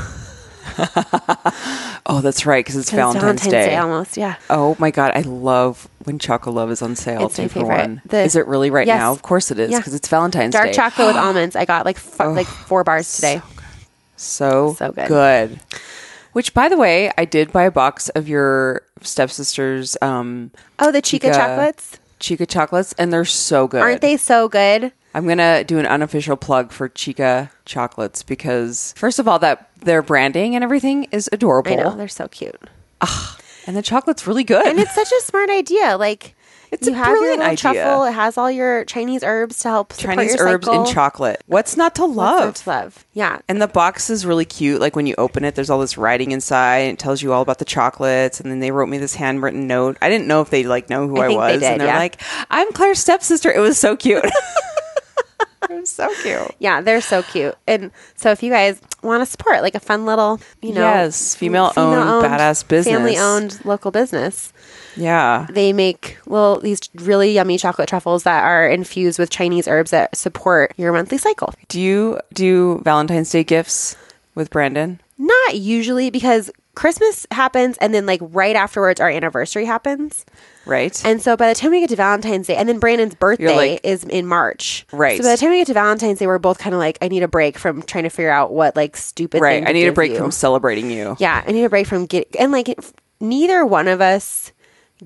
[2.06, 3.76] Oh, that's right, because it's, It's Valentine's, Day.
[3.76, 4.16] almost.
[4.16, 4.36] Yeah.
[4.50, 7.26] Oh my god, I love when chocolate Love is on sale.
[7.26, 7.76] It's my two for favorite.
[7.78, 8.02] one.
[8.06, 8.98] The- is it really right Yes.
[8.98, 9.12] now?
[9.12, 9.78] Of course it is, Yeah.
[9.78, 10.58] because it's Valentine's Day.
[10.58, 10.74] Dark Day.
[10.76, 11.56] chocolate with almonds.
[11.56, 13.42] I got like f- like four bars today.
[14.16, 15.08] So, So good.
[15.08, 15.60] good.
[16.32, 21.02] Which, by the way, I did buy a box of your stepsister's um, Oh, the
[21.02, 21.98] Chica- chocolates.
[22.20, 23.80] Chica chocolates, and they're so good.
[23.80, 24.92] Aren't they so good?
[25.14, 30.02] I'm gonna do an unofficial plug for Chica chocolates because, first of all, that their
[30.02, 32.60] branding and everything is adorable, I know they're so cute,
[33.66, 34.66] and the chocolate's really good.
[34.66, 35.96] and it's such a smart idea.
[35.96, 36.34] Like
[36.70, 37.82] It's you a have your brilliant little idea.
[37.84, 38.04] truffle.
[38.04, 40.84] It has all your Chinese herbs to help support Chinese your herbs cycle.
[40.84, 41.42] and chocolate.
[41.46, 42.44] What's not to What's love?
[42.44, 43.04] not to love.
[43.14, 44.80] Yeah, And the box is really cute.
[44.80, 46.80] Like when you open it, there's all this writing inside.
[46.80, 48.40] And it tells you all about the chocolates.
[48.40, 49.96] And then they wrote me this handwritten note.
[50.02, 51.60] I didn't know if they like know who I I, think they was.
[51.60, 51.98] did, and they're yeah.
[51.98, 54.24] like, "I'm Claire's stepsister." It was so cute.
[55.68, 56.54] was so cute.
[56.58, 57.54] yeah, they're so cute.
[57.66, 61.34] And so if you guys want to support like a fun little, you know, Yes,
[61.34, 62.94] female-owned, badass business.
[62.94, 64.52] family owned local business.
[64.96, 65.46] Yeah.
[65.50, 70.16] They make little these really yummy chocolate truffles that are infused with Chinese herbs that
[70.16, 71.54] support your monthly cycle.
[71.68, 73.96] Do you do Valentine's Day gifts
[74.34, 75.00] with Brandon?
[75.16, 80.24] Not usually because Christmas happens and then like right afterwards our anniversary happens.
[80.64, 81.04] Right.
[81.04, 83.80] And so by the time we get to Valentine's Day and then Brandon's birthday like-
[83.82, 84.86] is in March.
[84.92, 85.16] Right.
[85.16, 87.08] So by the time we get to Valentine's Day we're both kind of like I
[87.08, 89.66] need a break from trying to figure out what like stupid right.
[89.66, 90.18] I need a break you.
[90.18, 91.16] from celebrating you.
[91.18, 92.78] Yeah, I need a break from get and like
[93.18, 94.52] neither one of us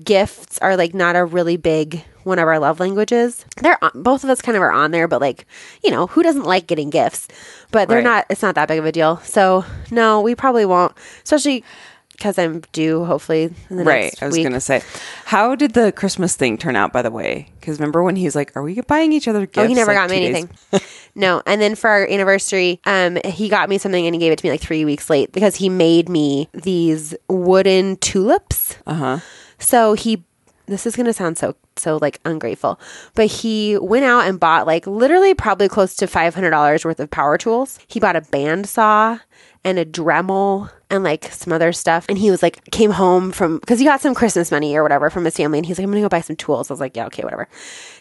[0.03, 3.45] gifts are like not a really big one of our love languages.
[3.61, 5.45] They're on, both of us kind of are on there, but like
[5.83, 7.27] you know who doesn't like getting gifts?
[7.71, 8.03] But they're Right.
[8.03, 8.25] not.
[8.29, 9.17] It's not that big of a deal.
[9.23, 11.63] So no, we probably won't, especially
[12.11, 14.13] because I'm due hopefully in the Right.
[14.21, 14.83] I was going to say,
[15.25, 17.51] how did the Christmas thing turn out, by the way?
[17.59, 19.57] Because remember when he's like, are we buying each other gifts?
[19.57, 20.49] Oh, he never like, got me anything.
[21.15, 24.37] no, and then for our anniversary, um, he got me something and he gave it
[24.37, 28.77] to me like three weeks late because he made me these wooden tulips.
[28.85, 29.19] Uh huh.
[29.57, 30.23] So he
[30.65, 32.79] this is going to sound so so like ungrateful,
[33.15, 37.37] but he went out and bought like literally probably close to $500 worth of power
[37.37, 37.79] tools.
[37.87, 39.19] He bought a bandsaw
[39.63, 43.59] and a Dremel and like some other stuff and he was like came home from
[43.61, 45.91] cuz he got some Christmas money or whatever from his family and he's like I'm
[45.91, 46.69] going to go buy some tools.
[46.69, 47.47] I was like, "Yeah, okay, whatever."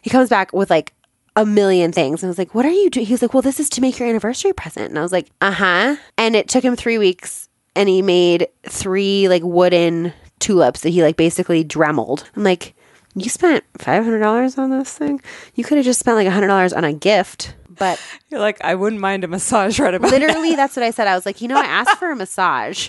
[0.03, 0.93] He comes back with like
[1.37, 2.23] a million things.
[2.23, 3.07] And I was like, what are you doing?
[3.07, 4.91] He was like, well, this is to make your anniversary present.
[4.91, 5.97] And I was like, uh huh.
[6.19, 10.13] And it took him three weeks and he made three like wooden
[10.43, 12.29] tulips that he like basically dremeled.
[12.37, 12.75] I'm like,
[13.15, 15.21] you spent $500 on this thing?
[15.55, 17.55] You could have just spent like $100 on a gift.
[17.71, 21.07] But You're like, I wouldn't mind a massage right about literally, that's what I said.
[21.07, 22.89] I was like, you know, I asked for a massage.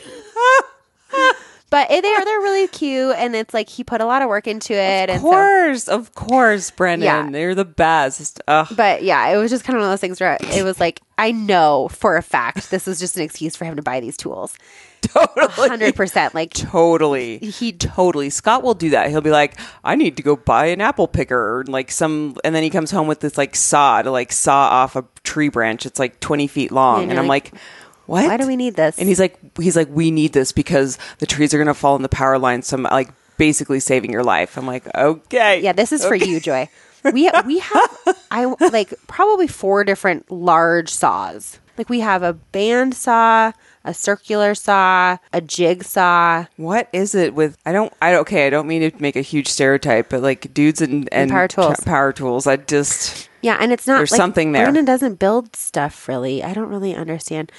[1.70, 4.46] But eh, they're they're really cute, and it's like he put a lot of work
[4.46, 7.06] into it, Of and so course, of course, Brandon.
[7.08, 7.32] Yeah.
[7.32, 8.40] They're the best.
[8.48, 8.68] Ugh.
[8.78, 11.02] But yeah, it was just kind of one of those things where it was like,
[11.18, 14.18] I know for a fact this is just an excuse for him to buy these
[14.18, 14.56] tools.
[15.14, 15.70] Totally.
[15.70, 16.34] Hundred percent.
[16.34, 17.38] Like Totally.
[17.40, 18.30] He- totally.
[18.30, 19.10] Scott will do that.
[19.10, 22.56] He'll be like, I need to go buy an apple picker or like some and
[22.56, 25.86] then he comes home with this like saw to like saw off a tree branch.
[25.86, 27.04] It's like twenty feet long.
[27.04, 27.62] And And, I'm like, like,
[28.06, 28.26] What?
[28.28, 28.98] why do we need this?
[28.98, 32.02] And he's like he's like, We need this because the trees are gonna fall in
[32.02, 34.58] the power line, so I'm like basically saving your life.
[34.58, 35.62] I'm like, Okay.
[35.62, 36.70] yeah, this is for you, Joy.
[37.04, 37.98] We we have
[38.32, 41.60] I like probably four different large saws.
[41.78, 43.52] Like we have a band saw,
[43.86, 46.46] a circular saw, a jigsaw.
[46.58, 49.48] What is it with I don't I okay, I don't mean to make a huge
[49.48, 51.76] stereotype, but like dudes and, and, power tools.
[51.76, 54.64] tra- power tools, I just Yeah, and it's not There's like, something there.
[54.64, 56.44] Brandon doesn't build stuff really.
[56.44, 57.52] I don't really understand.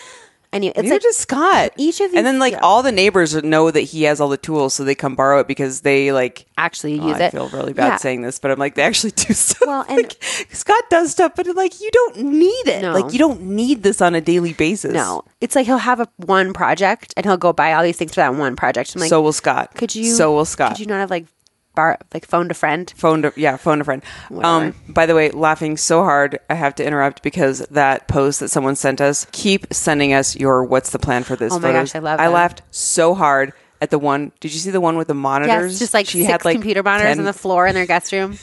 [0.55, 1.73] Anyway, it's Neither like does Scott.
[1.77, 2.61] each of and then like yeah.
[2.61, 5.49] all the neighbors know that he has all the tools, so they come borrow it
[5.49, 6.47] because they like.
[6.57, 7.27] actually Oh, use I it.
[7.27, 7.97] I feel really bad Yeah.
[7.97, 9.67] saying this, but I'm like they actually do stuff.
[9.67, 12.83] Well, and- like, Scott does stuff, but like you don't need it.
[12.83, 12.93] No.
[12.93, 14.93] Like you don't need this on a daily basis.
[14.95, 18.13] No, it's like he'll have a one project and he'll go buy all these things
[18.15, 18.95] for that one project.
[18.95, 19.75] I'm like, so will Scott.
[19.75, 20.05] could you?
[20.13, 20.71] So will Scott.
[20.73, 21.27] Could you not have like
[21.75, 22.93] bar like phoned a friend?
[22.97, 24.03] Phoned, to yeah phoned a friend
[24.43, 28.49] um by the way laughing so hard i have to interrupt because that post that
[28.49, 31.93] someone sent us keep sending us your what's the plan for this Oh my photos.
[31.93, 32.33] gosh, I love i them.
[32.35, 35.79] laughed so hard at the one did you see the one with the monitors Yes,
[35.79, 38.39] just like she six computer monitors 10 on the floor in their guest room.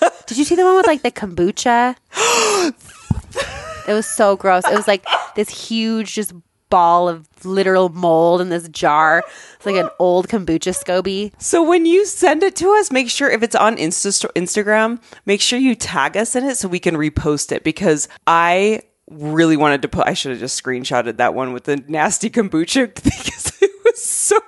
[0.26, 1.96] Did you see the one with like the kombucha?
[3.88, 4.62] it was so gross.
[4.68, 6.32] It was like this huge, just
[6.70, 9.22] ball of literal mold in this jar.
[9.56, 11.32] It's like an old kombucha SCOBY.
[11.38, 15.40] So when you send it to us, make sure if it's on Insta- Instagram, make
[15.40, 19.82] sure you tag us in it so we can repost it because I really wanted
[19.82, 23.70] to put I should have just screenshotted that one with the nasty kombucha because it
[23.84, 24.38] was so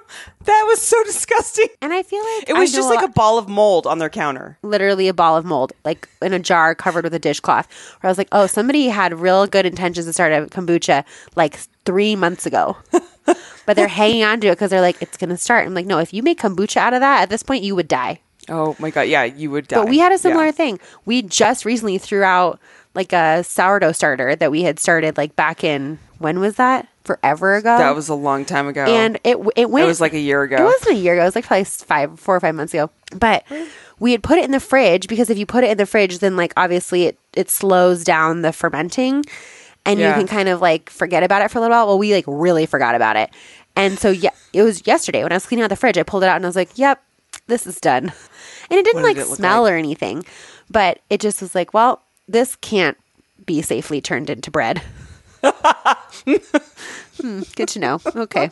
[0.44, 1.66] that was so disgusting.
[1.82, 4.58] And I feel like It was just like a ball of mold on their counter.
[4.62, 7.68] literally a ball of mold, like in a jar covered with a dishcloth.
[8.00, 11.04] Where I was like, oh, somebody had real good intentions to start a kombucha
[11.36, 12.76] like three months ago.
[13.66, 15.66] but they're hanging on to it because they're like, it's going to start.
[15.66, 17.88] I'm like, no, if you make kombucha out of that, at this point, you would
[17.88, 18.20] die.
[18.48, 19.76] Oh my god, yeah, you would die.
[19.76, 20.50] But we had a similar Yeah.
[20.52, 20.80] thing.
[21.04, 22.58] We just recently threw out
[22.94, 26.88] like a sourdough starter that we had started like back in, when was that?
[27.04, 27.78] Forever ago.
[27.78, 28.84] That was a long time ago.
[28.84, 29.84] and it it went.
[29.84, 30.56] it was like a year ago.
[30.56, 31.22] It wasn't a year ago.
[31.22, 32.90] It was like probably five, four or five months ago.
[33.16, 33.44] But
[33.98, 36.18] we had put it in the fridge because if you put it in the fridge,
[36.18, 39.24] then like obviously it it slows down the fermenting,
[39.86, 40.08] and Yeah.
[40.08, 41.86] you can kind of like forget about it for a little while.
[41.86, 43.30] Well, we like really forgot about it,
[43.74, 45.96] and so yeah, it was yesterday when I was cleaning out the fridge.
[45.96, 47.02] I pulled it out and I was like, "Yep,
[47.46, 48.12] this is done,"
[48.70, 49.72] and it didn't did like it smell like?
[49.72, 50.24] or anything,
[50.70, 52.98] but it just was like, "Well, this can't
[53.46, 54.82] be safely turned into bread."
[57.20, 58.00] Hmm, good to know.
[58.16, 58.50] Okay.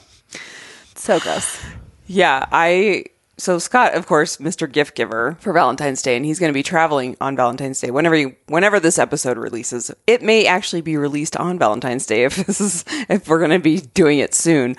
[0.94, 1.60] So gross.
[2.06, 3.04] Yeah, I
[3.38, 4.70] so Scott, of course, Mr.
[4.70, 7.90] Gift Giver for Valentine's Day, and he's going to be traveling on Valentine's Day.
[7.90, 12.36] Whenever you, whenever this episode releases, it may actually be released on Valentine's Day if
[12.46, 14.76] this is if we're going to be doing it soon.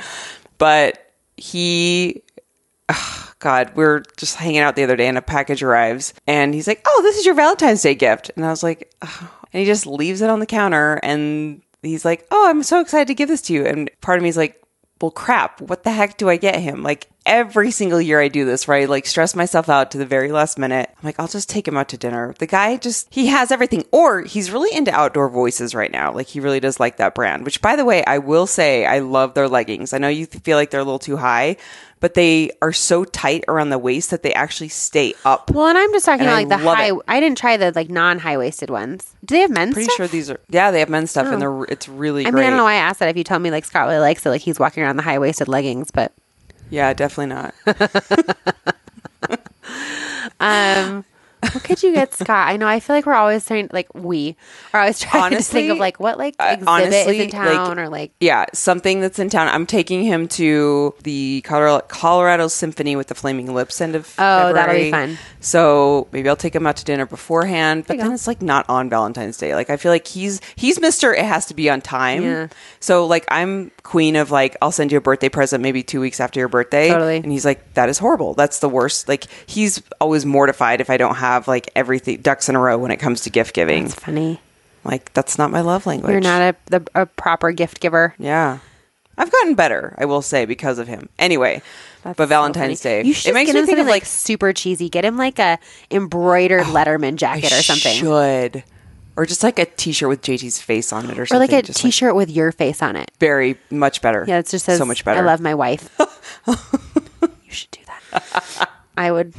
[0.58, 2.22] But he,
[2.89, 6.54] ugh, God, we are just hanging out the other day, and a package arrives, and
[6.54, 9.62] he's like, "Oh, this is your Valentine's Day gift," and I was like, "Ugh." and
[9.62, 13.15] he just leaves it on the counter, and he's like, "Oh, I'm so excited to
[13.15, 14.60] give this to you," and part of me is like
[15.02, 16.84] well, crap, what the heck do I get him?
[16.84, 18.89] Like every single year I do this, right?
[18.89, 20.89] Like stress myself out to the very last minute.
[20.89, 22.36] I'm like, I'll just take him out to dinner.
[22.38, 23.86] The guy just, he has everything.
[23.92, 26.12] Or he's really into outdoor voices right now.
[26.12, 29.00] Like he really does like that brand, which by the way, I will say I
[29.00, 29.94] love their leggings.
[29.94, 31.56] I know you feel like they're a little too high,
[32.00, 35.52] but they are so tight around the waist that they actually stay up.
[35.52, 36.92] Well, and I'm just talking And about I like the high.
[36.92, 37.02] it.
[37.08, 39.16] I didn't try the like non high waisted ones.
[39.26, 39.98] Do they have men's Pretty stuff?
[39.98, 42.40] sure these are, yeah, they have men's stuff and they're, it's really I great.
[42.42, 43.10] mean, I don't know why I asked that.
[43.10, 45.20] If you tell me like Scott really likes it, like he's walking around the high
[45.20, 46.14] waisted leggings, but
[46.70, 47.54] Yeah, definitely not.
[50.40, 51.06] um,
[51.41, 52.49] what could you get Scott?
[52.49, 52.67] I know.
[52.67, 54.36] I feel like we're always trying, like we
[54.73, 57.80] are always trying to think of like what like uh, exhibit honestly, is in town
[57.80, 59.47] or like yeah, something that's in town.
[59.47, 64.54] I'm taking him to the Colorado, Colorado Symphony with the Flaming Lips end of Oh,
[64.54, 65.17] that'll be fun.
[65.39, 67.86] So maybe I'll take him out to dinner beforehand.
[67.88, 68.13] But then go.
[68.13, 69.56] it's like not on Valentine's Day.
[69.56, 71.13] Like I feel like he's he's Mister.
[71.13, 72.23] It has to be on time.
[72.23, 72.47] Yeah.
[72.80, 76.19] So like I'm queen of like I'll send you a birthday present maybe two weeks
[76.19, 76.89] after your birthday.
[76.89, 77.17] Totally.
[77.17, 78.34] And he's like that is horrible.
[78.34, 79.08] That's the worst.
[79.08, 82.92] Like he's always mortified if I don't have like everything ducks in a row when
[82.92, 83.86] it comes to gift giving.
[83.86, 84.42] it's funny.
[84.84, 86.12] Like that's not my love language.
[86.12, 88.15] You're not a the, a proper gift giver.
[88.18, 88.60] Yeah.
[89.18, 91.10] I've gotten better, I will say, because of him.
[91.20, 91.62] Anyway,
[92.04, 93.04] That's but Valentine's funny.
[93.04, 93.08] Day.
[93.08, 94.88] You should it makes get me him think of like like super cheesy.
[94.88, 95.60] Get him like a
[95.92, 98.63] embroidered oh, Letterman jacket or something, should.
[99.18, 101.36] Or just like a t shirt with JT's face on it or or something.
[101.36, 103.12] Or like a just T-shirt with your face on it.
[103.20, 104.24] very much better.
[104.26, 105.20] Yeah, it just says so much better.
[105.20, 105.94] I love my wife.
[106.48, 106.56] you
[107.50, 108.70] should do that.
[109.00, 109.34] I would.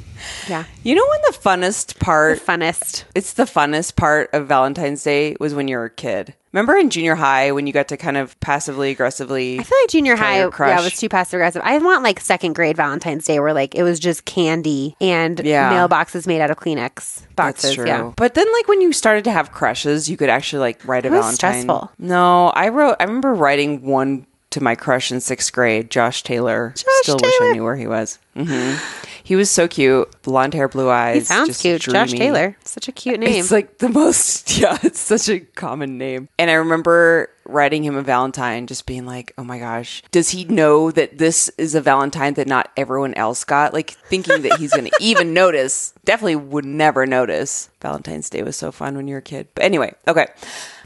[0.48, 3.04] Yeah, You know when the funnest part funnest.
[3.14, 6.34] it's the funnest part of Valentine's Day was when you were a kid.
[6.52, 9.90] Remember in junior high when you got to kind of passively aggressively I feel like
[9.90, 10.82] junior high, yeah, crush.
[10.82, 11.62] was too passive aggressive.
[11.64, 15.72] I want like second grade Valentine's Day where like it was just candy and Yeah.
[15.72, 17.62] mailboxes made out of Kleenex boxes.
[17.62, 17.86] That's true.
[17.86, 18.12] Yeah.
[18.16, 21.08] But then, like when you started to have crushes, you could actually like write a
[21.08, 21.34] It was Valentine.
[21.62, 21.92] stressful.
[21.98, 22.96] No, I wrote.
[22.98, 26.72] I remember writing one to my crush in sixth grade, Josh Taylor.
[26.74, 28.18] Still wish I knew where he was.
[28.34, 28.74] hmm
[29.30, 31.14] He was so cute, blonde hair, blue eyes.
[31.14, 31.82] He sounds cute.
[31.82, 32.10] Josh.
[32.10, 32.56] Taylor.
[32.64, 33.38] Such a cute name.
[33.38, 36.28] It's like the most, yeah, it's such a common name.
[36.36, 40.46] And I remember writing him a Valentine, just being like, oh my gosh, does he
[40.46, 43.72] know that this is a Valentine that not everyone else got?
[43.72, 45.94] Like thinking that he's going to even notice.
[46.04, 47.70] Definitely would never notice.
[47.80, 49.46] Valentine's Day was so fun when you were a kid.
[49.54, 50.26] But anyway, okay.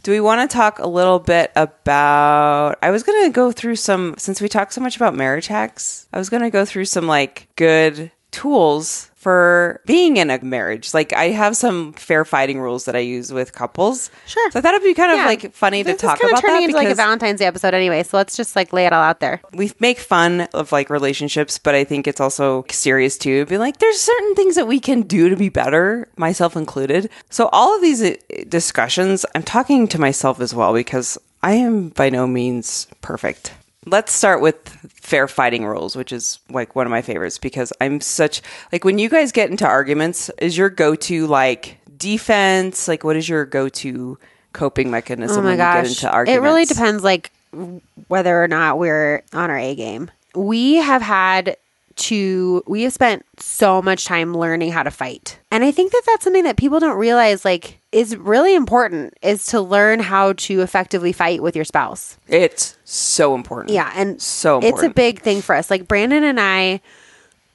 [0.02, 2.76] Do we want to talk a little bit about?
[2.83, 6.07] I was going to go through some, since we talked so much about marriage hacks,
[6.12, 10.92] I was going to go through some like good tools for being in a marriage.
[10.92, 14.11] Like I have some fair fighting rules that I use with couples.
[14.27, 14.51] Sure.
[14.51, 15.25] So I thought it'd be kind of Yeah.
[15.27, 18.03] like funny This to talk about turning that into like a Valentine's Day episode anyway.
[18.03, 19.40] So let's just like lay it all out there.
[19.55, 23.47] we make fun of like relationships, but I think it's also serious too.
[23.47, 27.09] Be like, there's certain things that we can do to be better, myself included.
[27.31, 28.16] So all of these uh,
[28.49, 33.53] discussions, I'm talking to myself as well because I am by no means perfect.
[33.87, 38.01] Let's start with fair fighting rules, which is like one of my favorites because I'm
[38.01, 38.42] such
[38.73, 42.88] like when you guys get into arguments, is your go-to like defense?
[42.88, 44.18] Like what is your go-to
[44.53, 46.29] coping mechanism Oh my when you get gosh.
[46.29, 47.31] It really depends like
[48.09, 50.11] whether or not we're on our A game.
[50.35, 51.57] We have had
[51.97, 55.38] to we have spent so much time learning how to fight.
[55.51, 59.46] And I think that that's something that people don't realize like is really important is
[59.46, 62.18] to learn how to effectively fight with your spouse.
[62.26, 63.72] It's so important.
[63.72, 65.70] Yeah, and So it's a big thing for us.
[65.70, 66.80] Like Brandon and I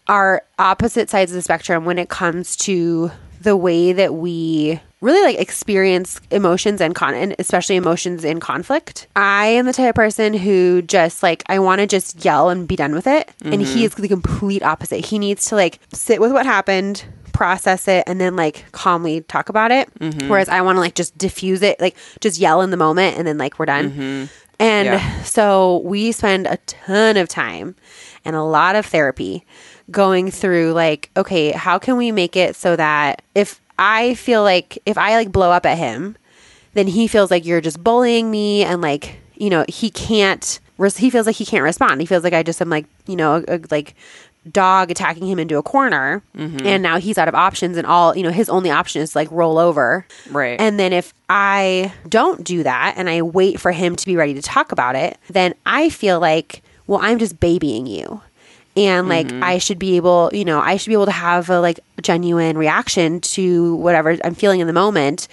[0.07, 5.21] are opposite sides of the spectrum when it comes to the way that we really
[5.21, 9.07] like experience emotions and con and especially emotions in conflict.
[9.15, 12.67] I am the type of person who just like I want to just yell and
[12.67, 13.31] be done with it.
[13.41, 13.63] And mm-hmm.
[13.63, 15.05] he is the complete opposite.
[15.05, 17.05] He needs to like sit with what happened,
[17.39, 19.87] process it, and then like calmly talk about it.
[19.99, 20.27] Mm-hmm.
[20.27, 23.25] Whereas I want to like just diffuse it, like just yell in the moment and
[23.25, 23.91] then like we're done.
[23.91, 24.25] Mm-hmm.
[24.61, 25.23] And Yeah.
[25.23, 27.75] so we spend a ton of time
[28.25, 29.45] and a lot of therapy
[29.89, 34.77] going through like, okay, how can we make it so that if I feel like
[34.85, 36.17] if I like blow up at him,
[36.73, 40.59] then he feels like you're just bullying me and like, you know, he can't
[40.97, 41.99] he feels like he can't respond.
[41.99, 43.95] He feels like I just am like, you know, a, a, like
[44.51, 46.65] dog attacking him into a corner mm-hmm.
[46.65, 49.17] and now he's out of options and all, you know, his only option is to,
[49.17, 50.05] like roll over.
[50.31, 50.59] Right.
[50.59, 54.33] And then if I don't do that and I wait for him to be ready
[54.33, 58.21] to talk about it, then I feel like, well, I'm just babying you.
[58.75, 59.43] And like mm-hmm.
[59.43, 62.57] I should be able, you know, I should be able to have a like genuine
[62.57, 65.27] reaction to whatever I'm feeling in the moment.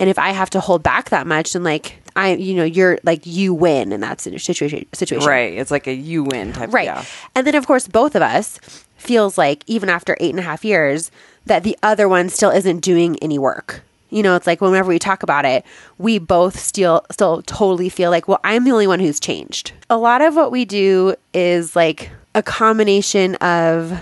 [0.00, 2.98] And if I have to hold back that much, then like I, you know, you're
[3.04, 4.86] like you win in that situation.
[4.92, 5.54] Situation, Right.
[5.54, 6.72] It's like a you win type.
[6.72, 6.86] Right.
[6.86, 7.04] Yeah.
[7.34, 8.58] And then, of course, both of us
[8.96, 11.10] feels like even after eight and a half years
[11.46, 13.82] that the other one still isn't doing any work.
[14.10, 15.64] You know, it's like whenever we talk about it,
[15.98, 19.72] we both still still totally feel like, well, I'm the only one who's changed.
[19.90, 23.98] A lot of what we do is like a combination of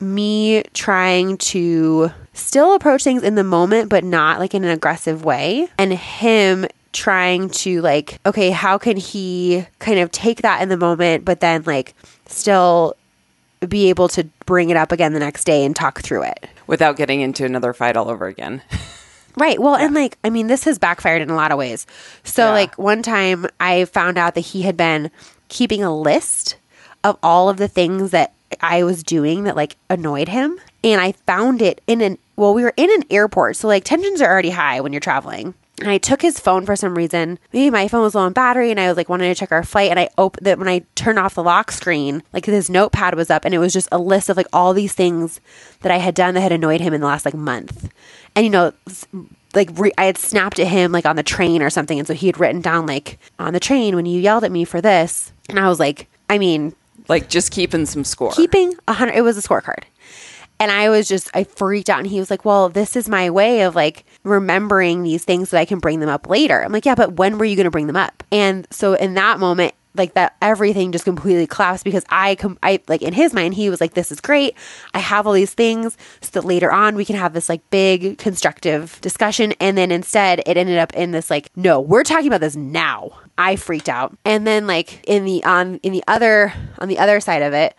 [0.00, 5.24] me trying to still approach things in the moment, but not like in an aggressive
[5.24, 10.68] way, and him trying to like, okay, how can he kind of take that in
[10.68, 11.94] the moment, but then like
[12.26, 12.94] still
[13.68, 16.48] be able to bring it up again the next day and talk through it.
[16.66, 18.62] Without getting into another fight all over again.
[19.34, 19.58] Right.
[19.58, 21.86] Well, and like, I mean, this has backfired in a lot of ways.
[22.22, 22.52] So, Yeah.
[22.52, 25.10] like, one time I found out that he had been
[25.48, 26.56] keeping a list
[27.02, 30.60] of all of the things that I was doing that like annoyed him.
[30.84, 33.56] And I found it in an, well, we were in an airport.
[33.56, 35.54] So, like, tensions are already high when you're traveling.
[35.82, 37.38] And I took his phone for some reason.
[37.52, 39.64] Maybe my phone was low on battery, and I was like wanting to check our
[39.64, 39.90] flight.
[39.90, 43.30] And I opened that when I turned off the lock screen, like his notepad was
[43.30, 45.40] up, and it was just a list of like all these things
[45.80, 47.90] that I had done that had annoyed him in the last like month.
[48.36, 48.72] And you know,
[49.54, 52.14] like re- I had snapped at him like on the train or something, and so
[52.14, 55.32] he had written down like on the train when you yelled at me for this,
[55.48, 56.74] and I was like, I mean,
[57.08, 58.30] Like just keeping some score.
[58.32, 59.16] keeping a hundred.
[59.16, 59.82] It was a scorecard,
[60.62, 61.98] and I was just I freaked out.
[61.98, 65.56] And he was like, "Well, this is my way of like remembering these things so
[65.56, 67.64] that I can bring them up later." I'm like, "Yeah, but when were you going
[67.64, 69.74] to bring them up?" And so in that moment.
[69.94, 73.68] Like that, everything just completely collapsed because I, com- I like in his mind, he
[73.68, 74.56] was like, "This is great.
[74.94, 78.16] I have all these things, so that later on we can have this like big
[78.16, 82.40] constructive discussion." And then instead, it ended up in this like, "No, we're talking about
[82.40, 86.88] this now." I freaked out, and then like in the on in the other on
[86.88, 87.74] the other side of it,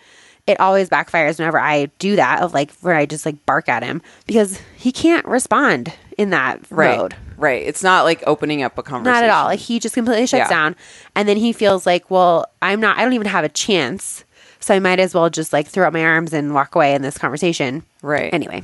[0.48, 3.84] it always backfires whenever I do that of like where I just like bark at
[3.84, 6.98] him because he can't respond in that right.
[6.98, 7.16] mode.
[7.38, 7.64] Right.
[7.66, 9.14] It's not like opening up a conversation.
[9.14, 9.46] Not at all.
[9.46, 10.50] Like he just completely shuts Yeah.
[10.50, 10.76] down
[11.16, 14.26] and then he feels like, well, I'm not I don't even have a chance.
[14.60, 17.02] So I might as well just like throw up my arms and walk away in
[17.02, 17.84] this conversation.
[18.02, 18.34] Right.
[18.34, 18.64] Anyway.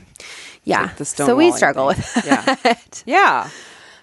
[0.65, 0.91] Yeah.
[0.99, 2.03] like so we struggle thing.
[2.15, 2.55] with Yeah.
[2.63, 3.03] that.
[3.07, 3.49] Yeah.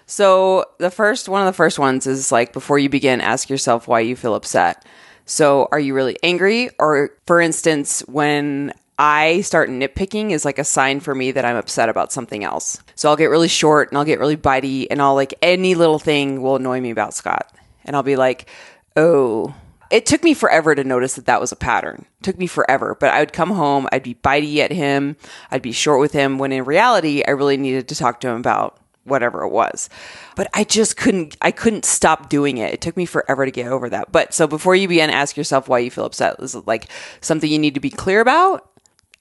[0.07, 3.87] So the first one of the first ones is like before you begin, ask yourself
[3.87, 4.83] why you feel upset.
[5.27, 6.71] So are you really angry?
[6.79, 11.57] Or for instance, when I start nitpicking is like a sign for me that I'm
[11.57, 12.81] upset about something else.
[12.95, 15.99] So I'll get really short and I'll get really bitey and I'll like any little
[15.99, 17.53] thing will annoy me about Scott.
[17.85, 18.49] And I'll be like,
[18.95, 19.53] oh,
[19.91, 22.05] it took me forever to notice that that was a pattern.
[22.19, 25.15] It took me forever, but I would come home, I'd be bitey at him,
[25.51, 28.37] I'd be short with him when in reality I really needed to talk to him
[28.37, 29.89] about whatever it was.
[30.35, 32.73] But I just couldn't I couldn't stop doing it.
[32.73, 34.11] It took me forever to get over that.
[34.11, 36.35] But so before you begin ask yourself why you feel upset.
[36.39, 36.89] Is it like
[37.21, 38.69] something you need to be clear about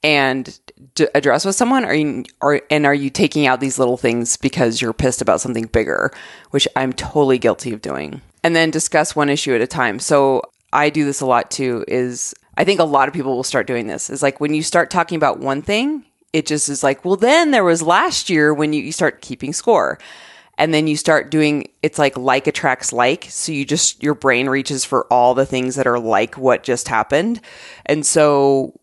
[0.02, 0.58] and
[1.14, 4.80] address with someone or you, or and are you taking out these little things because
[4.80, 6.12] you're pissed about something bigger,
[6.50, 8.20] which I'm totally guilty of doing.
[8.42, 9.98] And then discuss one issue at a time.
[9.98, 13.42] So I do this a lot too is I think a lot of people will
[13.42, 14.10] start doing this.
[14.10, 16.04] Is like when you start talking about one thing,
[16.36, 19.54] it just is like, well then there was last year when you, you start keeping
[19.54, 19.98] score.
[20.58, 23.26] And then you start doing it's like like attracts like.
[23.28, 26.88] So you just your brain reaches for all the things that are like what just
[26.88, 27.40] happened.
[27.84, 28.78] And so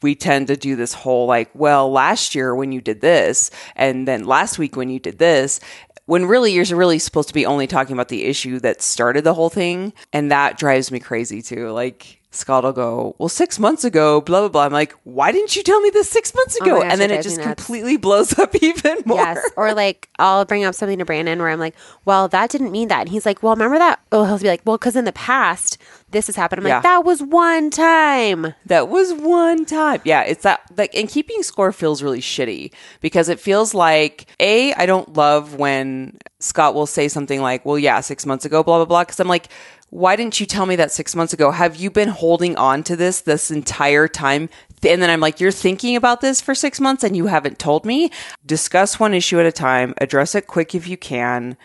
[0.00, 4.06] we tend to do this whole like, well, last year when you did this, and
[4.06, 5.60] then last week when you did this,
[6.06, 9.34] when really you're really supposed to be only talking about the issue that started the
[9.34, 9.92] whole thing.
[10.12, 11.70] And that drives me crazy too.
[11.70, 14.64] Like, Scott will go, Well, six months ago, blah, blah, blah.
[14.64, 16.82] I'm like, Why didn't you tell me this six months Oh ago?
[16.82, 19.16] gosh, and then it it drives me just completely blows up even more.
[19.18, 19.38] Yes.
[19.56, 21.74] Or like I'll bring up something to Brandon where I'm like,
[22.04, 23.00] well, that didn't mean that.
[23.00, 24.00] And he's like, well, remember that?
[24.12, 25.78] Oh, he'll be like, well, because in the past,
[26.10, 26.60] this has happened.
[26.60, 26.74] I'm Yeah.
[26.76, 28.54] like, that was one time.
[28.66, 30.00] That was one time.
[30.04, 34.74] Yeah, it's that like and keeping score feels really shitty because it feels like A,
[34.74, 38.76] I don't love when Scott will say something like, Well, yeah, six months ago, blah
[38.76, 39.04] blah blah.
[39.04, 39.48] Cause I'm like,
[39.90, 41.50] why didn't you tell me that six months ago?
[41.50, 44.48] Have you been holding on to this this entire time?
[44.82, 47.84] And then I'm like, you're thinking about this for six months and you haven't told
[47.84, 48.10] me?
[48.46, 51.56] Discuss one issue at a time, address it quick if you can,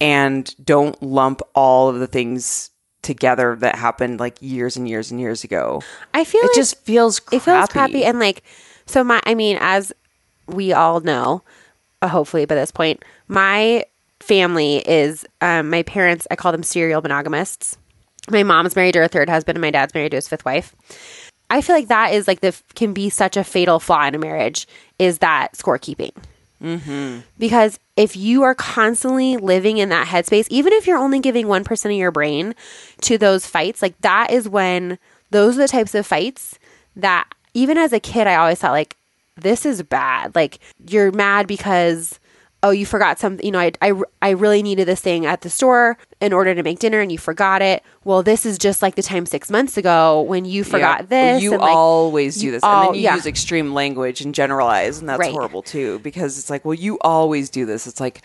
[0.00, 2.70] and don't lump all of the things
[3.02, 5.82] together that happened like years and years and years ago.
[6.14, 7.36] I feel It like just feels crappy.
[7.36, 8.04] it feels crappy.
[8.04, 8.42] And like,
[8.86, 9.92] so my, I mean, as
[10.46, 11.42] we all know,
[12.00, 13.84] uh, hopefully by this point, my
[14.26, 17.76] family is, um, my parents, I call them serial monogamists.
[18.30, 20.74] My mom's married to her third husband and my dad's married to his fifth wife.
[21.50, 24.18] I feel like that is like the, can be such a fatal flaw in a
[24.18, 24.66] marriage
[24.98, 26.12] is that scorekeeping.
[27.38, 31.84] Because if you are constantly living in that headspace, even if you're only giving 1%
[31.84, 32.54] of your brain
[33.02, 34.98] to those fights, like that is when
[35.30, 36.58] those are the types of fights
[36.96, 38.96] that even as a kid, I always thought, like,
[39.36, 40.34] this is bad.
[40.34, 40.58] Like,
[40.88, 42.18] you're mad because,
[42.64, 43.44] oh, you forgot something.
[43.44, 43.92] You know, I, I,
[44.22, 47.18] I really needed this thing at the store in order to make dinner and you
[47.18, 47.82] forgot it.
[48.04, 51.06] Well, this is just like the time six months ago when you forgot Yeah.
[51.34, 51.42] this.
[51.42, 53.14] You and, like, always do this, all- and then you yeah.
[53.16, 55.30] use extreme language and generalize, and that's Right.
[55.30, 55.98] horrible too.
[55.98, 57.86] Because it's like, well, you always do this.
[57.86, 58.22] It's like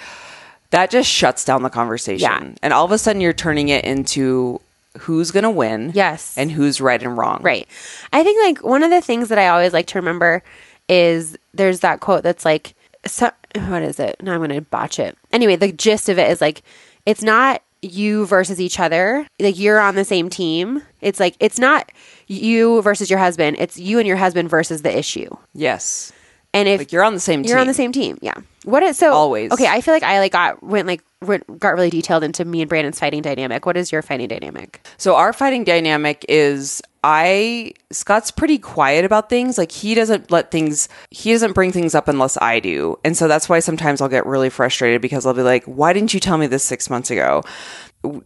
[0.71, 2.51] that just shuts down the conversation, Yeah.
[2.63, 4.61] and all of a sudden you're turning it into
[4.99, 6.33] who's going to win, Yes.
[6.37, 7.67] and who's right and wrong, Right.
[8.13, 10.43] I think like one of the things that I always like to remember
[10.87, 12.73] is there's that quote that's like,
[13.05, 13.31] so,
[13.67, 14.17] what is it?
[14.21, 15.17] Now I'm going to botch it.
[15.31, 16.61] Anyway, the gist of it is like,
[17.05, 19.25] it's not you versus each other.
[19.39, 20.83] Like you're on the same team.
[21.01, 21.91] It's like, it's not
[22.27, 23.57] you versus your husband.
[23.59, 25.29] It's you and your husband versus the issue.
[25.53, 26.11] Yes,
[26.53, 27.61] And if like you're on the same you're team.
[27.61, 28.35] on the same team, yeah.
[28.65, 29.51] What is so Always.
[29.53, 32.61] Okay, I feel like I like got went like went, got really detailed into me
[32.61, 33.65] and Brandon's fighting dynamic.
[33.65, 34.85] What is your fighting dynamic?
[34.97, 39.57] So our fighting dynamic is I Scott's pretty quiet about things.
[39.57, 42.99] Like he doesn't let things he doesn't bring things up unless I do.
[43.05, 46.13] And so that's why sometimes I'll get really frustrated because I'll be like, "Why didn't
[46.13, 47.43] you tell me this 6 months ago?"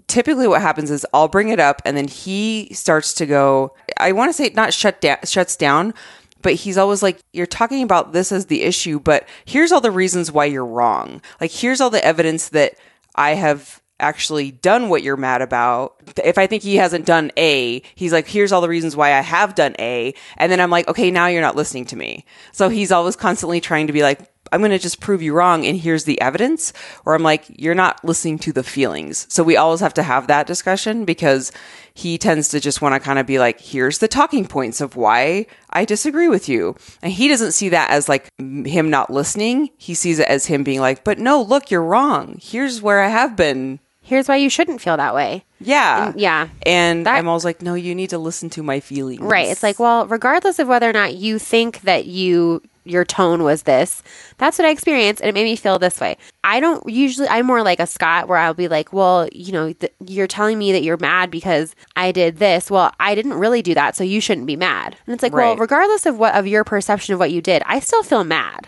[0.08, 4.12] Typically what happens is I'll bring it up and then he starts to go I
[4.12, 5.94] want to say not shut down shuts down,
[6.42, 9.92] but he's always like, You're talking about this as the issue, but here's all the
[9.92, 11.22] reasons why you're wrong.
[11.42, 12.76] Like, here's all the evidence that
[13.16, 15.96] I have actually done what you're mad about.
[16.24, 19.22] If I think he hasn't done A, he's like, Here's all the reasons why I
[19.22, 20.14] have done A.
[20.38, 22.26] And then I'm like, Okay, now you're not listening to me.
[22.52, 25.66] So he's always constantly trying to be like, I'm going to just prove you wrong
[25.66, 26.74] and here's the evidence.
[27.06, 29.26] Or I'm like, you're not listening to the feelings.
[29.28, 31.52] So we always have to have that discussion because
[31.96, 34.96] he tends to just want to kind of be like, here's the talking points of
[34.96, 36.76] why I disagree with you.
[37.02, 39.70] And he doesn't see that as like him not listening.
[39.78, 42.40] He sees it as him being like, but no, look, you're wrong.
[42.42, 43.80] Here's where I have been.
[44.06, 45.46] Here's why you shouldn't feel that way.
[45.60, 46.08] Yeah.
[46.10, 46.50] And- yeah.
[46.66, 49.22] And That- I'm always like, no, you need to listen to my feelings.
[49.22, 49.48] Right.
[49.48, 53.64] It's like, well, regardless of whether or not you think that you your tone was
[53.64, 54.04] this,
[54.40, 56.18] that's what I experienced, and it made me feel this way.
[56.44, 57.30] I don't usually.
[57.30, 60.60] I'm more like a Scott, where I'll be like, well, you know, th- you're telling
[60.60, 62.70] me that you're mad because I did this.
[62.70, 64.98] Well, I didn't really do that, so you shouldn't be mad.
[65.08, 67.80] And it's like, well, regardless of what of your perception of what you did, I
[67.80, 68.68] still feel mad.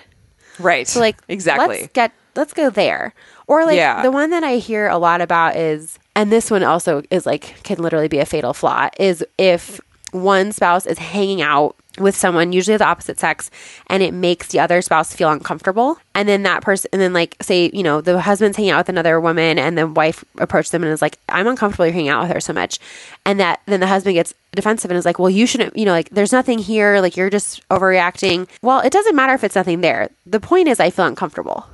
[0.59, 0.87] right.
[0.87, 1.81] So like exactly.
[1.81, 3.13] Let's get let's go there.
[3.47, 4.01] Or like Yeah.
[4.01, 7.61] the one that I hear a lot about is and this one also is like
[7.63, 9.79] can literally be a fatal flaw is if
[10.11, 13.49] one spouse is hanging out with someone usually of the opposite sex
[13.87, 15.97] and it makes the other spouse feel uncomfortable.
[16.13, 18.89] And then that person and then like say you know the husband's hanging out with
[18.89, 22.23] another woman and the wife approaches them and is like i'm uncomfortable you're hanging out
[22.23, 22.79] with her so much.
[23.25, 25.91] And that then the husband gets defensive and is like well you shouldn't you know
[25.91, 28.47] like there's nothing here like you're just overreacting.
[28.61, 30.09] Well it doesn't matter if it's nothing there.
[30.25, 31.65] The point is i feel uncomfortable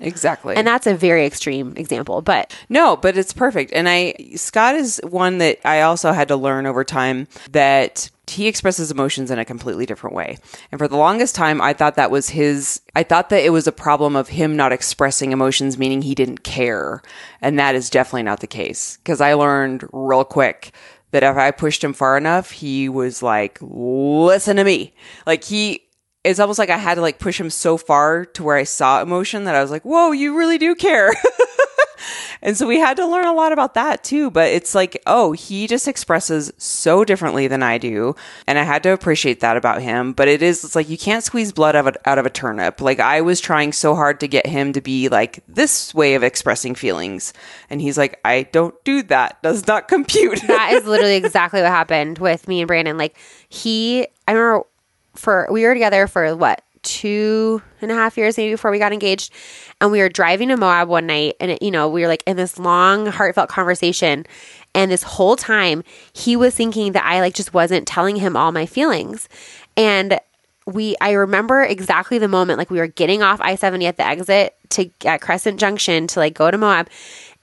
[0.00, 0.56] exactly.
[0.56, 3.72] and that's a very extreme example but No, but it's perfect.
[3.72, 8.46] And I Scott is one that I also had to learn over time that he
[8.46, 10.38] expresses emotions in a completely different way.
[10.70, 13.66] And for the longest time I thought that was his I thought that it was
[13.66, 17.02] a problem of him not expressing emotions meaning he didn't care.
[17.40, 20.72] And that is definitely not the case because I learned real quick
[21.10, 24.94] that if I pushed him far enough, he was like, "Listen to me."
[25.26, 25.82] Like he
[26.24, 29.02] it's almost like I had to like push him so far to where I saw
[29.02, 31.12] emotion that I was like, "Whoa, you really do care."
[32.42, 34.30] and so we had to learn a lot about that too.
[34.30, 38.14] But it's like, oh, he just expresses so differently than I do.
[38.46, 40.12] And I had to appreciate that about him.
[40.12, 42.30] But it is, it's like you can't squeeze blood out of a, out of a
[42.30, 42.80] turnip.
[42.80, 46.22] Like I was trying so hard to get him to be like this way of
[46.22, 47.32] expressing feelings.
[47.68, 49.42] And he's like, I don't do that.
[49.42, 50.40] Does not compute.
[50.46, 52.98] that is literally exactly what happened with me and Brandon.
[52.98, 53.16] Like
[53.48, 54.66] he, I remember
[55.14, 56.62] for, we were together for what?
[56.82, 59.32] two and a half years maybe before we got engaged.
[59.80, 62.22] And we were driving to moab one night and it, you know we were like
[62.26, 64.26] in this long heartfelt conversation.
[64.74, 65.82] And this whole time
[66.12, 69.28] he was thinking that i like just wasn't telling him all my feelings.
[69.76, 70.18] And
[70.66, 74.54] we i remember exactly the moment like we were getting off i-70 at the exit
[74.68, 76.88] to at crescent junction to like go to moab.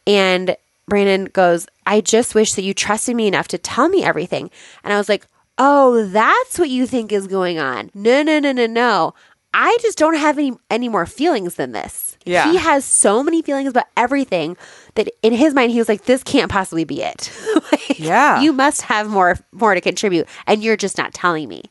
[0.05, 0.55] And
[0.87, 4.49] brandon goes i just wish that you trusted me enough to tell me everything.
[4.83, 5.27] And i was like
[5.57, 7.89] Oh, that's what you think is going on.
[7.93, 9.13] No, no, no, no, no.
[9.53, 12.17] I just don't have any any more feelings than this.
[12.25, 12.51] Yeah.
[12.51, 14.55] He has so many feelings about everything
[14.95, 17.31] that in his mind he was like, this can't possibly be it.
[17.71, 18.41] like, Yeah.
[18.41, 21.63] You must have more more to contribute and you're just not telling me.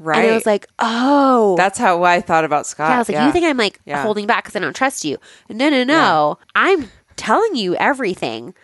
[0.00, 0.18] right.
[0.22, 1.54] And I was like, oh.
[1.56, 2.90] that's how I thought about Scott.
[2.90, 4.02] yeah, I was like, you think I'm like Yeah.
[4.02, 5.16] holding back because I don't trust you?
[5.48, 6.38] No, no, no.
[6.54, 8.54] I'm telling you everything.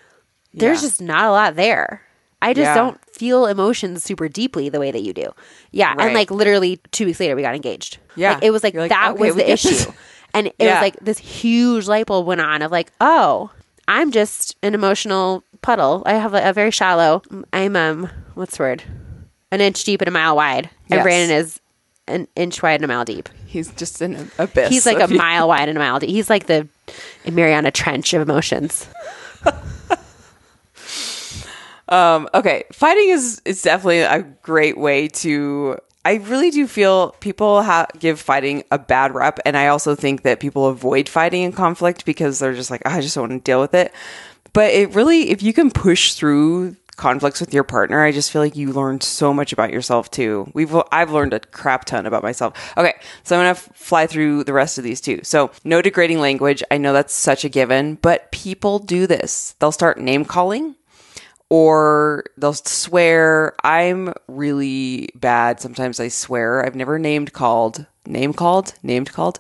[0.53, 0.89] There's Yeah.
[0.89, 2.03] just not a lot there.
[2.43, 2.75] I just Yeah.
[2.75, 5.33] don't feel emotions super deeply the way that you do.
[5.73, 6.07] Yeah, Right.
[6.07, 7.99] and like literally two weeks later, we got engaged.
[8.17, 8.35] Yeah.
[8.35, 9.87] like, it was like, like, that okay, was the issue, this.
[10.35, 10.75] and it Yeah.
[10.75, 13.51] was like this huge light bulb went on of like, oh,
[13.89, 16.03] I'm just an emotional puddle.
[16.07, 17.23] I have a, a very shallow.
[17.53, 18.85] I'm um, what's the word?
[19.51, 21.03] An inch deep and a mile wide, and Yes.
[21.03, 21.61] Brandon is
[22.07, 23.29] an inch wide and a mile deep.
[23.47, 24.71] He's just an abyss.
[24.71, 26.09] He's like a mile wide and a mile deep.
[26.11, 26.69] He's like the
[27.31, 28.87] Mariana Trench of emotions.
[31.91, 35.77] Um, okay, fighting is is definitely a great way to.
[36.05, 40.23] I really do feel people ha- give fighting a bad rep, and I also think
[40.23, 43.45] that people avoid fighting in conflict because they're just like, "Oh, I just don't want
[43.45, 43.93] to deal with it.
[44.53, 48.43] But it really, if you can push through conflicts with your partner, I just feel
[48.43, 50.51] like you learn so much about yourself too.
[50.55, 52.55] We've I've learned a crap ton about myself.
[52.77, 55.21] Okay, so I'm gonna f- fly through the rest of these too.
[55.23, 56.63] So no degrading language.
[56.71, 59.55] I know that's such a given, but people do this.
[59.59, 60.77] They'll start name calling
[61.51, 63.55] or they'll swear.
[63.63, 65.61] I'm really bad.
[65.61, 66.65] Sometimes I swear.
[66.65, 69.39] I've never named called, name called, named called,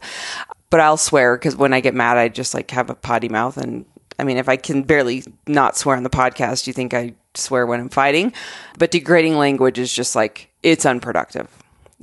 [0.69, 3.57] but I'll swear because when I get mad, I just like have a potty mouth.
[3.57, 3.87] And
[4.19, 7.65] I mean, if I can barely not swear on the podcast, you think I swear
[7.65, 8.33] when I'm fighting?
[8.79, 11.49] But degrading language is just like, it's unproductive.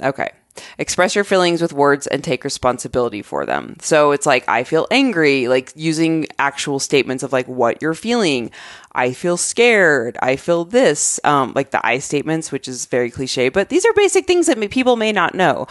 [0.01, 0.31] Okay.
[0.77, 3.77] Express your feelings with words and take responsibility for them.
[3.81, 8.51] So it's like, I feel angry, like using actual statements of like what you're feeling.
[8.93, 10.17] I feel scared.
[10.21, 13.93] I feel this, um, like the I statements, which is very cliche, but these are
[13.93, 15.67] basic things that people may not know.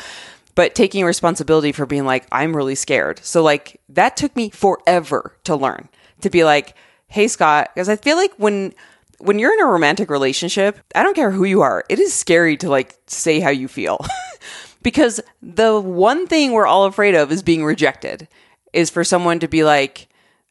[0.55, 3.20] But taking responsibility for being like, I'm really scared.
[3.22, 5.91] So, like, that took me forever to learn
[6.22, 6.74] to be like,
[7.09, 8.74] hey, Scott, because I feel like when,
[9.18, 12.57] when you're in a romantic relationship, I don't care who you are, it is scary
[12.59, 14.05] to like say how you feel.
[14.87, 18.28] because the one thing we're all afraid of is being rejected
[18.72, 20.07] is for someone to be like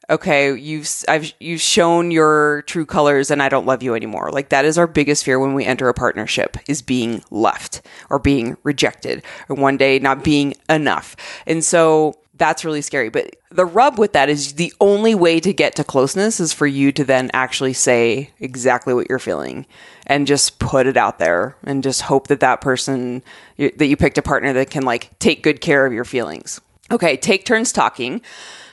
[0.09, 4.29] okay you've i've you've shown your true colors and i don't love you anymore.
[4.33, 8.19] Like that is our biggest fear when we enter a partnership is being left or
[8.19, 11.15] being rejected or one day not being enough.
[11.47, 13.09] And so that's really scary.
[13.09, 16.67] But the rub with that is the only way to get to closeness is for
[16.67, 19.65] you to then actually say exactly what you're feeling
[20.05, 23.23] and just put it out there and just hope that that person
[23.57, 26.59] that you picked a partner that can like take good care of your feelings.
[26.91, 28.21] Okay take turns talking.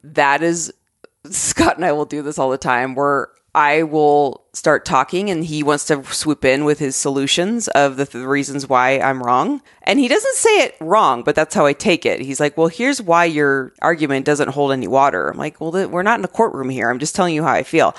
[0.02, 0.72] That is
[1.30, 2.94] Scott and I will do this all the time.
[2.94, 7.96] Where I will start talking and he wants to swoop in with his solutions of
[7.96, 9.61] the, the reasons why I'm wrong.
[9.82, 12.20] And he doesn't say it wrong, but that's how I take it.
[12.20, 15.28] He's like, well, here's why your argument doesn't hold any water.
[15.28, 16.88] I'm like, well, th- we're not in a courtroom here.
[16.88, 17.94] I'm just telling you how I feel.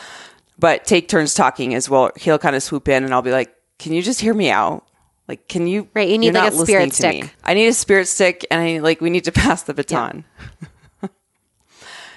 [0.58, 2.12] But take turns talking as well.
[2.16, 4.86] He'll kind of swoop in and I'll be like, can you just hear me out?
[5.28, 5.88] Like, can you?
[5.94, 7.24] Right, you need, like, a spirit stick.
[7.24, 7.30] me.
[7.44, 10.26] I need a spirit stick and I like, we need to pass the baton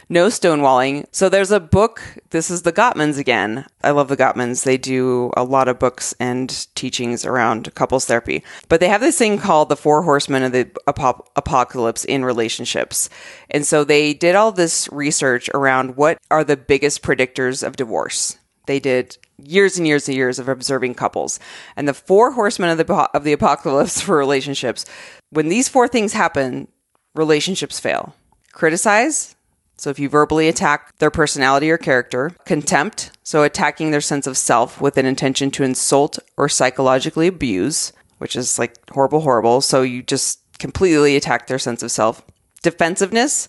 [0.09, 1.07] no stonewalling.
[1.11, 2.03] So there's a book.
[2.31, 3.67] This is the Gottmans again.
[3.83, 4.65] I love the Gottmans.
[4.65, 8.45] They do a lot of books and teachings around couples therapy.
[8.69, 13.09] But they have this thing called the Four Horsemen of the Apo- Apocalypse in relationships.
[13.51, 18.39] And so they did all this research around what are the biggest predictors of divorce.
[18.67, 21.39] They did years and years and years of observing couples.
[21.77, 24.85] And the four horsemen of the of the apocalypse for relationships,
[25.31, 26.69] when these four things happen,
[27.15, 28.15] relationships fail.
[28.53, 29.36] Criticize,
[29.77, 34.39] so if you verbally attack their personality or character, contempt, so attacking their sense of
[34.39, 39.61] self with an intention to insult or psychologically abuse, which is like horrible, horrible.
[39.61, 42.25] So you just completely attack their sense of self.
[42.63, 43.49] Defensiveness,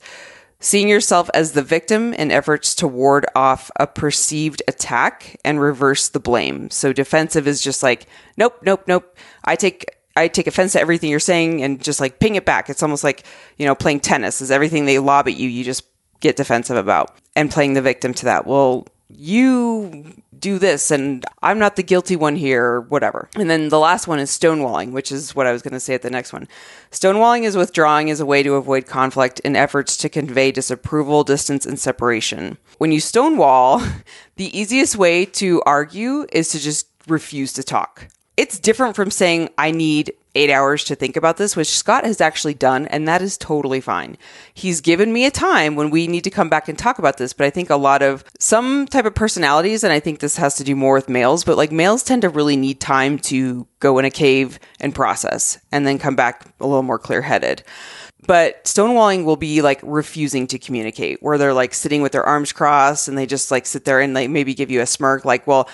[0.60, 6.10] seeing yourself as the victim in efforts to ward off a perceived attack and reverse
[6.10, 6.70] the blame.
[6.70, 8.06] So defensive is just like,
[8.36, 9.18] nope, nope, nope.
[9.46, 9.86] I take
[10.18, 12.70] I take offense to everything you're saying and just like ping it back.
[12.70, 13.24] It's almost like,
[13.58, 15.84] you know, playing tennis is everything they lob at you, you just
[16.20, 18.48] get defensive about and playing the victim to that.
[18.48, 23.30] Well, you do this and I'm not the guilty one here or whatever.
[23.36, 25.94] And then the last one is stonewalling, which is what I was going to say
[25.94, 26.48] at the next one.
[26.92, 31.66] Stonewalling is withdrawing as a way to avoid conflict in efforts to convey disapproval, distance,
[31.66, 32.58] and separation.
[32.78, 33.82] When you stonewall,
[34.36, 38.08] the easiest way to argue is to just refuse to talk.
[38.38, 42.22] It's different from saying, I need eight hours to think about this, which Scott has
[42.22, 44.16] actually done, and that is totally fine.
[44.54, 47.34] He's given me a time when we need to come back and talk about this,
[47.34, 50.54] but I think a lot of some type of personalities, and I think this has
[50.58, 53.98] to do more with males, but like males tend to really need time to go
[53.98, 57.64] in a cave and process and then come back a little more clear headed.
[58.28, 62.52] But stonewalling will be like refusing to communicate, where they're like sitting with their arms
[62.52, 65.48] crossed and they just like sit there and like maybe give you a smirk, like,
[65.48, 65.68] well,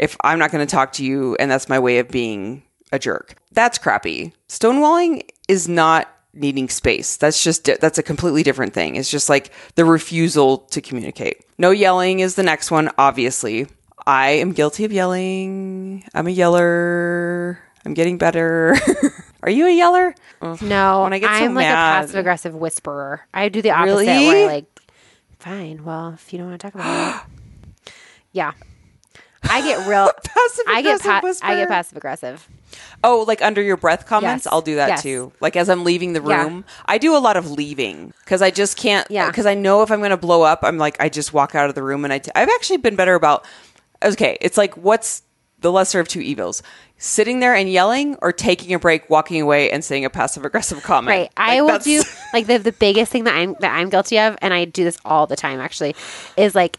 [0.00, 2.98] if I'm not going to talk to you and that's my way of being a
[2.98, 3.36] jerk.
[3.52, 4.32] That's crappy.
[4.48, 7.16] Stonewalling is not needing space.
[7.16, 8.96] That's just that's a completely different thing.
[8.96, 11.44] It's just like the refusal to communicate.
[11.58, 13.66] No yelling is the next one, obviously.
[14.06, 16.04] I am guilty of yelling.
[16.14, 17.60] I'm a yeller.
[17.84, 18.76] I'm getting better.
[19.42, 20.14] Are you a yeller?
[20.62, 21.72] No, When I get so I'm like mad.
[21.72, 23.20] a passive aggressive whisperer.
[23.32, 24.26] I do the opposite Really?
[24.26, 24.80] where I like,
[25.38, 27.92] fine, well, if you don't want to talk about it.
[28.32, 28.52] Yeah.
[29.42, 32.48] I get real Passive I get aggressive pa- I get passive aggressive.
[33.02, 34.44] Oh, like under your breath comments?
[34.46, 34.52] Yes.
[34.52, 35.02] I'll do that Yes.
[35.02, 35.32] too.
[35.40, 36.44] Like as I'm leaving the Yeah.
[36.44, 36.64] room.
[36.86, 39.10] I do a lot of leaving because I just can't.
[39.10, 39.26] Yeah.
[39.28, 41.68] Because I know if I'm going to blow up, I'm like, I just walk out
[41.68, 42.18] of the room and I.
[42.18, 43.44] T- I've actually been better about.
[44.02, 45.22] Okay, it's like what's
[45.60, 46.62] the lesser of two evils?
[46.96, 50.82] Sitting there and yelling, or taking a break, walking away, and saying a passive aggressive
[50.82, 51.08] comment.
[51.08, 51.30] Right.
[51.36, 52.02] I Like, will that's- do
[52.34, 54.98] like the the biggest thing that I'm that I'm guilty of, and I do this
[55.04, 55.96] all the time actually,
[56.36, 56.78] is like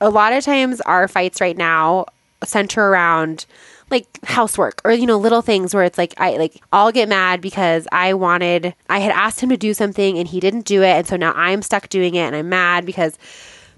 [0.00, 2.06] a lot of times our fights right now
[2.44, 3.46] center around
[3.90, 7.40] like housework or you know little things where it's like I like I'll get mad
[7.40, 10.92] because I wanted I had asked him to do something and he didn't do it.
[10.92, 13.18] And so now I'm stuck doing it and I'm mad because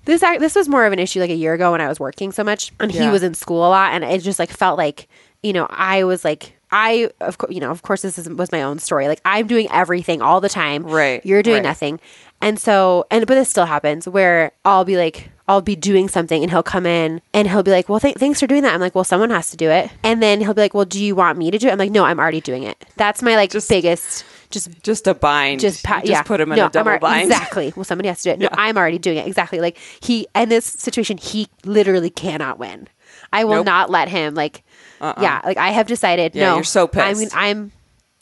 [0.05, 2.33] this this was more of an issue like a year ago when I was working
[2.33, 3.93] so much and he was in school a lot.
[3.93, 5.09] And it just like felt like
[5.43, 8.53] you know I was like I of course you know of course this is, was
[8.53, 9.09] my own story.
[9.09, 10.83] Like I'm doing everything all the time.
[10.85, 11.71] Right, you're doing right.
[11.71, 12.01] nothing.
[12.43, 16.43] And so and but this still happens where I'll be like I'll be doing something
[16.43, 18.75] and he'll come in and he'll be like well th- thanks for doing that.
[18.75, 19.91] I'm like well someone has to do it.
[20.03, 21.73] And then he'll be like well do you want me to do it?
[21.73, 22.85] I'm like no I'm already doing it.
[22.97, 25.61] That's my like just, biggest just just a bind.
[25.61, 26.23] just pa- You yeah.
[26.25, 27.23] put him in no, a double alre- bind.
[27.33, 27.73] exactly.
[27.75, 28.39] Well somebody has to do it.
[28.39, 29.27] No I'm already doing it.
[29.27, 29.61] Exactly.
[29.61, 32.89] Like he in this situation he literally cannot win.
[33.33, 33.67] I will Nope.
[33.67, 34.63] not let him like
[35.01, 37.05] yeah like I have decided Yeah, no you're so pissed.
[37.07, 37.29] I mean.
[37.35, 37.73] I'm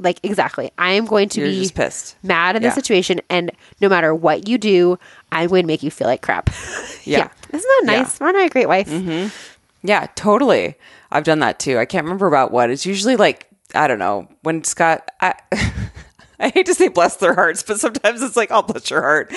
[0.01, 2.17] like exactly I am going to You're be pissed.
[2.23, 2.69] mad in Yeah.
[2.69, 4.99] this situation and no matter what you do
[5.33, 6.51] I'm going to make you feel like crap
[7.05, 7.29] Yeah.
[7.51, 8.89] isn't that nice aren't I a great wife
[9.83, 10.77] Yeah, totally.
[11.13, 11.79] I've done that too.
[11.79, 12.71] I can't remember about what.
[12.71, 15.11] It's usually like I don't know when Scott.
[15.21, 15.35] I,
[16.41, 19.33] I hate to say bless their hearts, but sometimes it's like, I'll bless your heart.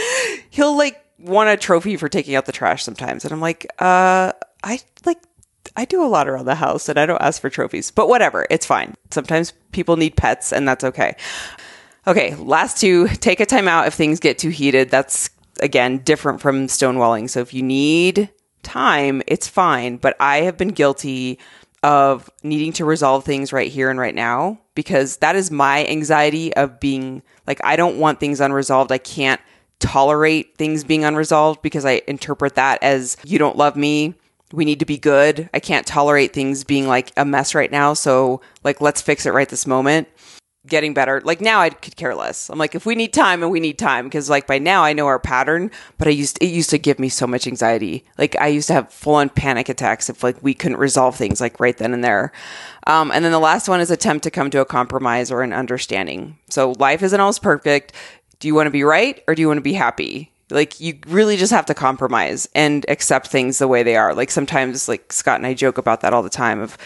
[0.49, 4.31] He'll like want a trophy for taking out the trash sometimes, and I'm like, uh,
[4.63, 5.17] I like.
[5.77, 8.47] I do a lot around the house and I don't ask for trophies, but whatever,
[8.49, 8.95] it's fine.
[9.11, 11.15] Sometimes people need pets and that's okay.
[12.07, 14.89] Okay, last two, take a time out if things get too heated.
[14.89, 15.29] That's
[15.61, 17.29] again different from stonewalling.
[17.29, 18.29] So if you need
[18.63, 19.97] time, it's fine.
[19.97, 21.37] But I have been guilty
[21.83, 26.55] of needing to resolve things right here and right now because that is my anxiety
[26.55, 28.91] of being like, I don't want things unresolved.
[28.91, 29.39] I can't
[29.79, 34.15] tolerate things being unresolved because I interpret that as you don't love me.
[34.51, 35.49] We need to be good.
[35.53, 37.93] I can't tolerate things being like a mess right now.
[37.93, 40.07] So, like, let's fix it right this moment
[40.67, 41.21] getting better.
[41.23, 42.49] Like now I could care less.
[42.49, 44.93] I'm like, if we need time and we need time, because like by now I
[44.93, 48.05] know our pattern, but I used, it used to give me so much anxiety.
[48.17, 51.41] Like I used to have full on panic attacks if like we couldn't resolve things
[51.41, 52.31] like right then and there.
[52.85, 55.53] Um, and then the last one is attempt to come to a compromise or an
[55.53, 56.37] understanding.
[56.49, 57.93] So life isn't always perfect.
[58.39, 60.31] Do you want to be right or do you want to be happy?
[60.49, 64.13] Like you really just have to compromise and accept things the way they are.
[64.13, 66.77] Like sometimes like Scott and I joke about that all the time of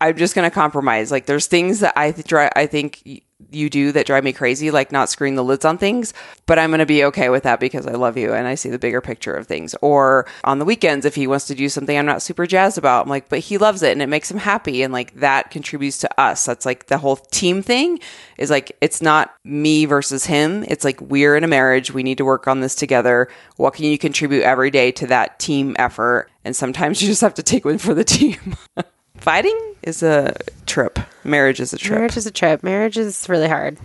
[0.00, 1.10] I'm just going to compromise.
[1.10, 3.22] Like there's things that I th- I think
[3.56, 6.14] you do that drive me crazy, like not screwing the lids on things,
[6.46, 8.70] but I'm going to be okay with that because I love you and I see
[8.70, 9.74] the bigger picture of things.
[9.80, 13.04] Or on the weekends, if he wants to do something I'm not super jazzed about,
[13.04, 14.82] I'm like, but he loves it and it makes him happy.
[14.82, 16.44] And like that contributes to us.
[16.44, 17.98] That's like the whole team thing
[18.38, 20.64] is like, it's not me versus him.
[20.68, 21.92] It's like, we're in a marriage.
[21.92, 23.28] We need to work on this together.
[23.56, 26.30] What can you contribute every day to that team effort?
[26.44, 28.56] And sometimes you just have to take one for the team.
[29.18, 30.34] Fighting is a
[30.66, 30.98] trip.
[31.24, 31.98] Marriage is a trip.
[31.98, 33.76] marriage is a trip marriage is really hard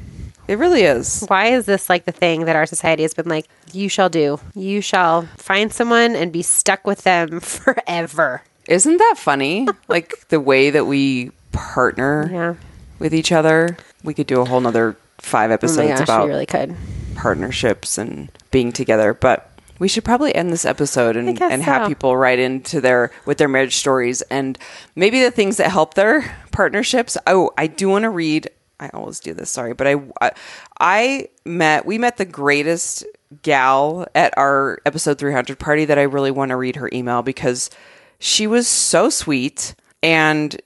[0.47, 1.23] It really is.
[1.27, 4.39] Why is this like the thing that our society has been like, you shall do?
[4.53, 8.43] You shall find someone and be stuck with them forever.
[8.67, 9.67] Isn't that funny?
[9.87, 12.55] like the way that we partner Yeah.
[12.99, 13.77] with each other.
[14.03, 16.75] We could do a whole nother five oh episodes my gosh, about we really could.
[17.15, 19.13] partnerships and being together.
[19.13, 19.50] But
[19.81, 21.87] we should probably end this episode and, and have so.
[21.87, 24.59] people write into their with their marriage stories and
[24.95, 27.17] maybe the things that help their partnerships.
[27.25, 28.47] Oh, I do want to read.
[28.79, 29.49] I always do this.
[29.49, 30.31] Sorry, but I, I
[30.79, 33.03] I met we met the greatest
[33.41, 37.71] gal at our episode 300 party that I really want to read her email because
[38.19, 39.73] she was so sweet
[40.03, 40.61] and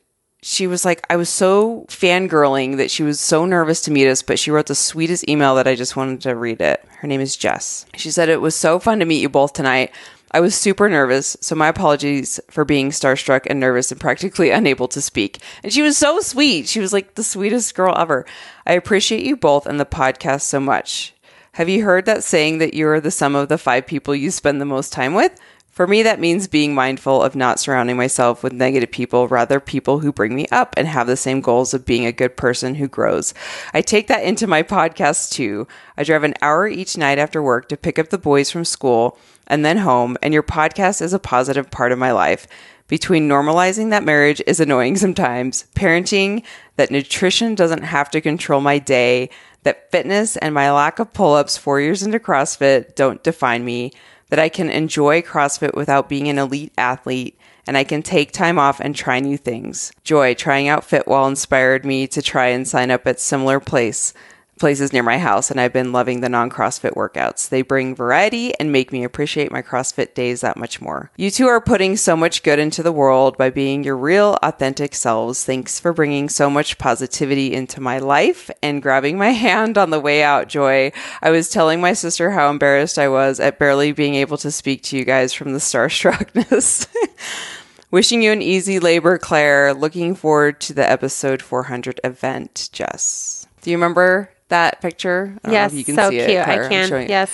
[0.45, 4.21] she was like, I was so fangirling that she was so nervous to meet us,
[4.21, 6.85] but she wrote the sweetest email that I just wanted to read it.
[6.99, 7.87] Her name is Jess.
[7.95, 9.91] She said, It was so fun to meet you both tonight.
[10.29, 14.87] I was super nervous, so my apologies for being starstruck and nervous and practically unable
[14.89, 15.39] to speak.
[15.63, 16.67] And she was so sweet.
[16.67, 18.23] She was like the sweetest girl ever.
[18.67, 21.15] I appreciate you both and the podcast so much.
[21.53, 24.29] Have you heard that saying that you are the sum of the five people you
[24.29, 25.39] spend the most time with?
[25.75, 29.99] For me, that means being mindful of not surrounding myself with negative people, rather, people
[29.99, 32.87] who bring me up and have the same goals of being a good person who
[32.87, 33.33] grows.
[33.73, 35.67] I take that into my podcast too.
[35.97, 39.19] I drive an hour each night after work to pick up the boys from school
[39.47, 42.47] and then home, and your podcast is a positive part of my life.
[42.87, 46.45] Between normalizing that marriage is annoying sometimes, parenting,
[46.77, 49.29] that nutrition doesn't have to control my day,
[49.63, 53.91] that fitness and my lack of pull ups four years into CrossFit don't define me,
[54.29, 58.59] that I can enjoy CrossFit without being an elite athlete, and I can take time
[58.59, 59.91] off and try new things.
[60.03, 64.13] Joy, trying out Fitwell inspired me to try and sign up at similar place
[64.59, 67.49] places near my house, and I've been loving the non CrossFit workouts.
[67.49, 71.11] They bring variety and make me appreciate my CrossFit days that much more.
[71.17, 74.95] You two are putting so much good into the world by being your real, authentic
[74.95, 75.43] selves.
[75.43, 79.99] Thanks for bringing so much positivity into my life and grabbing my hand on the
[79.99, 80.91] way out, Joy.
[81.21, 84.83] I was telling my sister how embarrassed I was at barely being able to speak
[84.83, 86.87] to you guys from the starstruckness.
[87.91, 89.73] Wishing you an easy labor, Claire.
[89.73, 93.47] Looking forward to the episode 400 event, Jess.
[93.61, 95.33] Do you remember that picture?
[95.43, 96.43] I don't know Yes, if you can so see it, cute.
[96.43, 96.63] Claire.
[96.65, 97.09] I can.
[97.09, 97.31] Yes.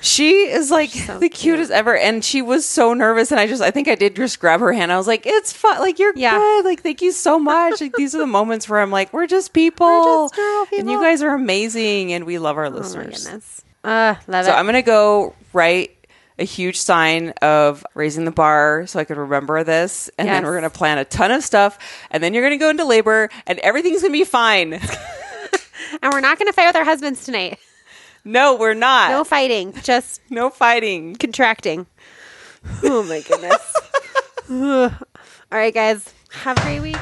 [0.00, 3.30] She is like the cutest ever, and she was so nervous.
[3.30, 4.92] And I just, I think I did just grab her hand.
[4.92, 5.78] I was like, "It's fun.
[5.80, 6.36] Like you're Yeah.
[6.36, 6.64] good.
[6.66, 7.80] Like thank you so much.
[7.80, 11.00] Like these are the moments where I'm like, we're just people, just normal and you
[11.00, 13.62] guys are amazing, and we love our Oh listeners." goodness.
[13.82, 14.54] Uh, love So it.
[14.54, 15.92] I'm gonna go write
[16.38, 20.54] a huge sign of raising the bar so I could remember this, and then we're
[20.54, 21.78] gonna plan a ton of stuff,
[22.10, 24.80] and then you're gonna go into labor, and everything's gonna be fine.
[26.02, 27.58] and we're not going to fight with our husbands tonight.
[28.24, 29.10] no, we're not.
[29.10, 31.14] No fighting, just no fighting.
[31.16, 31.86] contracting.
[32.82, 33.74] Oh my goodness.
[34.50, 36.12] All right, guys.
[36.30, 36.96] Have a great week.